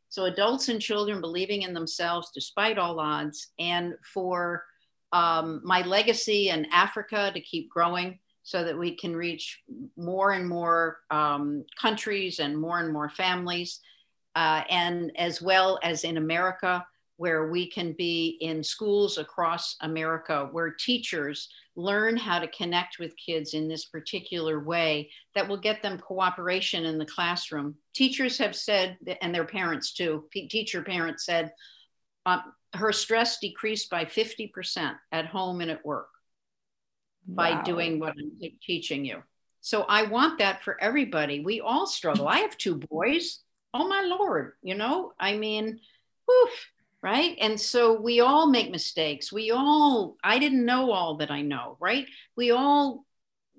So, 0.09 0.25
adults 0.25 0.69
and 0.69 0.81
children 0.81 1.21
believing 1.21 1.61
in 1.61 1.73
themselves 1.73 2.31
despite 2.33 2.77
all 2.77 2.99
odds, 2.99 3.47
and 3.59 3.93
for 4.13 4.63
um, 5.13 5.61
my 5.63 5.83
legacy 5.83 6.49
in 6.49 6.65
Africa 6.71 7.31
to 7.33 7.39
keep 7.39 7.69
growing 7.69 8.19
so 8.41 8.63
that 8.63 8.77
we 8.77 8.95
can 8.95 9.15
reach 9.15 9.61
more 9.95 10.31
and 10.31 10.49
more 10.49 10.97
um, 11.11 11.63
countries 11.79 12.39
and 12.39 12.59
more 12.59 12.79
and 12.79 12.91
more 12.91 13.09
families, 13.09 13.79
uh, 14.35 14.63
and 14.69 15.11
as 15.17 15.41
well 15.41 15.79
as 15.81 16.03
in 16.03 16.17
America 16.17 16.85
where 17.17 17.49
we 17.51 17.69
can 17.69 17.93
be 17.93 18.37
in 18.41 18.63
schools 18.63 19.17
across 19.17 19.77
America 19.81 20.49
where 20.51 20.71
teachers 20.71 21.47
learn 21.75 22.17
how 22.17 22.39
to 22.39 22.47
connect 22.47 22.97
with 22.99 23.13
kids 23.23 23.53
in 23.53 23.67
this 23.67 23.85
particular 23.85 24.59
way 24.59 25.09
that 25.35 25.47
will 25.47 25.57
get 25.57 25.81
them 25.81 25.97
cooperation 25.99 26.85
in 26.85 26.97
the 26.97 27.05
classroom. 27.05 27.75
Teachers 27.93 28.37
have 28.39 28.55
said, 28.55 28.97
and 29.21 29.33
their 29.33 29.45
parents 29.45 29.93
too, 29.93 30.25
teacher 30.31 30.81
parents 30.81 31.25
said, 31.25 31.53
uh, 32.25 32.39
her 32.73 32.91
stress 32.91 33.39
decreased 33.39 33.89
by 33.89 34.05
50% 34.05 34.95
at 35.11 35.25
home 35.25 35.61
and 35.61 35.71
at 35.71 35.85
work 35.85 36.09
wow. 37.27 37.35
by 37.35 37.63
doing 37.63 37.99
what 37.99 38.13
I'm 38.17 38.31
teaching 38.61 39.05
you. 39.05 39.23
So 39.61 39.83
I 39.83 40.03
want 40.03 40.39
that 40.39 40.63
for 40.63 40.81
everybody. 40.81 41.39
We 41.39 41.61
all 41.61 41.87
struggle. 41.87 42.27
I 42.27 42.39
have 42.39 42.57
two 42.57 42.75
boys. 42.75 43.39
Oh 43.73 43.87
my 43.87 44.01
Lord, 44.01 44.53
you 44.61 44.75
know, 44.75 45.13
I 45.19 45.37
mean, 45.37 45.79
whew, 46.25 46.49
right 47.03 47.37
and 47.41 47.59
so 47.59 47.99
we 47.99 48.21
all 48.21 48.47
make 48.47 48.71
mistakes 48.71 49.31
we 49.31 49.51
all 49.51 50.15
i 50.23 50.39
didn't 50.39 50.65
know 50.65 50.91
all 50.91 51.17
that 51.17 51.29
i 51.29 51.41
know 51.41 51.77
right 51.79 52.07
we 52.37 52.49
all 52.49 53.05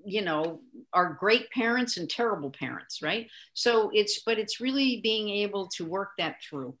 you 0.03 0.21
know 0.21 0.59
are 0.91 1.13
great 1.13 1.49
parents 1.51 1.97
and 1.97 2.09
terrible 2.09 2.49
parents 2.49 3.01
right 3.01 3.29
so 3.53 3.91
it's 3.93 4.21
but 4.25 4.39
it's 4.39 4.59
really 4.59 4.99
being 5.01 5.29
able 5.29 5.67
to 5.67 5.85
work 5.85 6.11
that 6.17 6.37
through 6.41 6.75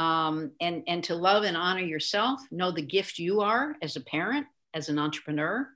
um, 0.00 0.52
and 0.60 0.82
and 0.86 1.04
to 1.04 1.14
love 1.14 1.44
and 1.44 1.56
honor 1.56 1.82
yourself 1.82 2.40
know 2.50 2.70
the 2.70 2.90
gift 2.96 3.18
you 3.18 3.42
are 3.42 3.76
as 3.82 3.96
a 3.96 4.00
parent 4.00 4.46
as 4.72 4.88
an 4.88 4.98
entrepreneur 4.98 5.68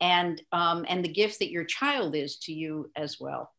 and 0.00 0.42
um, 0.50 0.84
and 0.88 1.04
the 1.04 1.12
gift 1.20 1.38
that 1.38 1.50
your 1.50 1.64
child 1.64 2.16
is 2.16 2.36
to 2.38 2.52
you 2.52 2.90
as 2.96 3.18
well 3.20 3.52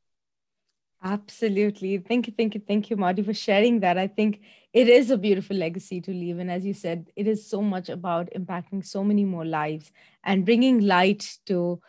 Absolutely. 1.03 1.99
Thank 1.99 2.25
you, 2.25 2.33
thank 2.35 2.55
you, 2.55 2.61
thank 2.67 2.89
you, 2.89 2.97
Marty, 2.97 3.21
for 3.21 3.33
sharing 3.33 3.81
that. 3.81 3.99
I 3.99 4.07
think 4.07 4.41
it 4.73 4.89
is 4.89 5.11
a 5.11 5.17
beautiful 5.17 5.55
legacy 5.55 6.01
to 6.01 6.11
leave. 6.11 6.39
And 6.39 6.49
as 6.49 6.65
you 6.65 6.73
said, 6.73 7.11
it 7.15 7.27
is 7.27 7.47
so 7.47 7.61
much 7.61 7.89
about 7.89 8.29
impacting 8.35 8.83
so 8.83 9.03
many 9.03 9.23
more 9.23 9.45
lives 9.45 9.91
and 10.23 10.43
bringing 10.43 10.81
light 10.81 11.37
to 11.45 11.79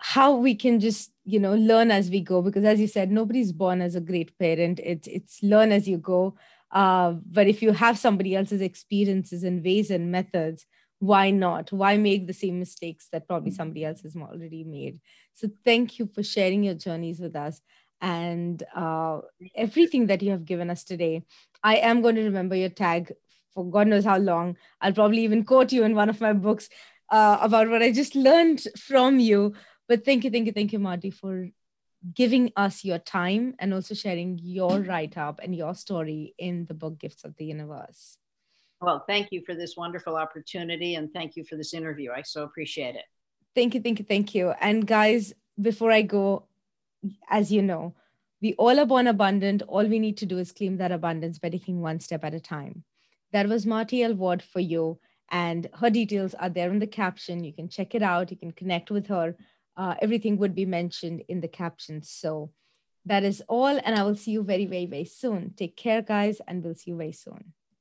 how 0.00 0.36
we 0.36 0.54
can 0.54 0.80
just 0.80 1.12
you 1.24 1.40
know 1.40 1.54
learn 1.54 1.90
as 1.90 2.10
we 2.10 2.20
go 2.20 2.40
because 2.40 2.64
as 2.64 2.80
you 2.80 2.86
said 2.86 3.10
nobody's 3.10 3.52
born 3.52 3.80
as 3.80 3.94
a 3.94 4.00
great 4.00 4.36
parent 4.38 4.80
it's 4.82 5.08
it's 5.08 5.42
learn 5.42 5.72
as 5.72 5.88
you 5.88 5.98
go 5.98 6.34
uh, 6.72 7.12
but 7.30 7.46
if 7.46 7.62
you 7.62 7.72
have 7.72 7.98
somebody 7.98 8.36
else's 8.36 8.60
experiences 8.60 9.44
and 9.44 9.64
ways 9.64 9.90
and 9.90 10.12
methods 10.12 10.66
why 11.00 11.30
not 11.30 11.70
why 11.72 11.96
make 11.96 12.26
the 12.26 12.32
same 12.32 12.58
mistakes 12.58 13.08
that 13.12 13.28
probably 13.28 13.52
somebody 13.52 13.84
else 13.84 14.00
has 14.02 14.16
already 14.16 14.64
made 14.64 15.00
so 15.34 15.48
thank 15.64 15.98
you 15.98 16.06
for 16.06 16.22
sharing 16.22 16.64
your 16.64 16.74
journeys 16.74 17.20
with 17.20 17.36
us 17.36 17.60
and 18.00 18.62
uh, 18.74 19.20
everything 19.54 20.06
that 20.06 20.22
you 20.22 20.30
have 20.30 20.44
given 20.44 20.70
us 20.70 20.84
today. 20.84 21.22
I 21.62 21.76
am 21.76 22.02
going 22.02 22.14
to 22.14 22.24
remember 22.24 22.54
your 22.54 22.68
tag 22.68 23.12
for 23.52 23.68
God 23.68 23.88
knows 23.88 24.04
how 24.04 24.18
long. 24.18 24.56
I'll 24.80 24.92
probably 24.92 25.24
even 25.24 25.44
quote 25.44 25.72
you 25.72 25.84
in 25.84 25.94
one 25.94 26.08
of 26.08 26.20
my 26.20 26.32
books 26.32 26.68
uh, 27.10 27.38
about 27.40 27.68
what 27.68 27.82
I 27.82 27.92
just 27.92 28.14
learned 28.14 28.62
from 28.76 29.18
you. 29.18 29.54
But 29.88 30.04
thank 30.04 30.24
you, 30.24 30.30
thank 30.30 30.46
you, 30.46 30.52
thank 30.52 30.72
you, 30.72 30.78
Marty, 30.78 31.10
for 31.10 31.48
giving 32.14 32.52
us 32.56 32.84
your 32.84 32.98
time 32.98 33.54
and 33.58 33.74
also 33.74 33.94
sharing 33.94 34.38
your 34.42 34.80
write 34.80 35.18
up 35.18 35.40
and 35.42 35.54
your 35.54 35.74
story 35.74 36.34
in 36.38 36.64
the 36.66 36.74
book 36.74 36.98
Gifts 36.98 37.24
of 37.24 37.36
the 37.36 37.44
Universe. 37.44 38.18
Well, 38.80 39.04
thank 39.08 39.32
you 39.32 39.42
for 39.44 39.54
this 39.54 39.76
wonderful 39.76 40.16
opportunity 40.16 40.94
and 40.94 41.12
thank 41.12 41.34
you 41.34 41.44
for 41.44 41.56
this 41.56 41.74
interview. 41.74 42.12
I 42.12 42.22
so 42.22 42.44
appreciate 42.44 42.94
it. 42.94 43.04
Thank 43.54 43.74
you, 43.74 43.80
thank 43.80 43.98
you, 43.98 44.04
thank 44.04 44.34
you. 44.34 44.50
And 44.60 44.86
guys, 44.86 45.32
before 45.60 45.90
I 45.90 46.02
go, 46.02 46.46
as 47.28 47.50
you 47.50 47.62
know, 47.62 47.94
we 48.40 48.54
all 48.54 48.78
are 48.78 48.86
born 48.86 49.08
abundant. 49.08 49.62
All 49.62 49.84
we 49.84 49.98
need 49.98 50.16
to 50.18 50.26
do 50.26 50.38
is 50.38 50.52
claim 50.52 50.76
that 50.76 50.92
abundance 50.92 51.40
by 51.40 51.48
taking 51.48 51.80
one 51.80 51.98
step 51.98 52.24
at 52.24 52.34
a 52.34 52.40
time. 52.40 52.84
That 53.32 53.48
was 53.48 53.66
Marty 53.66 54.04
L. 54.04 54.14
Ward 54.14 54.42
for 54.42 54.60
you. 54.60 55.00
And 55.30 55.68
her 55.74 55.90
details 55.90 56.34
are 56.34 56.48
there 56.48 56.70
in 56.70 56.78
the 56.78 56.86
caption. 56.86 57.44
You 57.44 57.52
can 57.52 57.68
check 57.68 57.94
it 57.94 58.02
out. 58.02 58.30
You 58.30 58.36
can 58.36 58.52
connect 58.52 58.90
with 58.90 59.08
her. 59.08 59.34
Uh, 59.78 59.94
everything 60.02 60.36
would 60.36 60.54
be 60.54 60.66
mentioned 60.66 61.22
in 61.28 61.40
the 61.40 61.48
captions. 61.48 62.10
So 62.10 62.50
that 63.06 63.22
is 63.22 63.42
all. 63.48 63.80
And 63.84 63.94
I 63.94 64.02
will 64.02 64.16
see 64.16 64.32
you 64.32 64.42
very, 64.42 64.66
very, 64.66 64.86
very 64.86 65.04
soon. 65.04 65.54
Take 65.56 65.76
care, 65.76 66.02
guys, 66.02 66.40
and 66.48 66.62
we'll 66.62 66.74
see 66.74 66.90
you 66.90 66.96
very 66.96 67.12
soon. 67.12 67.54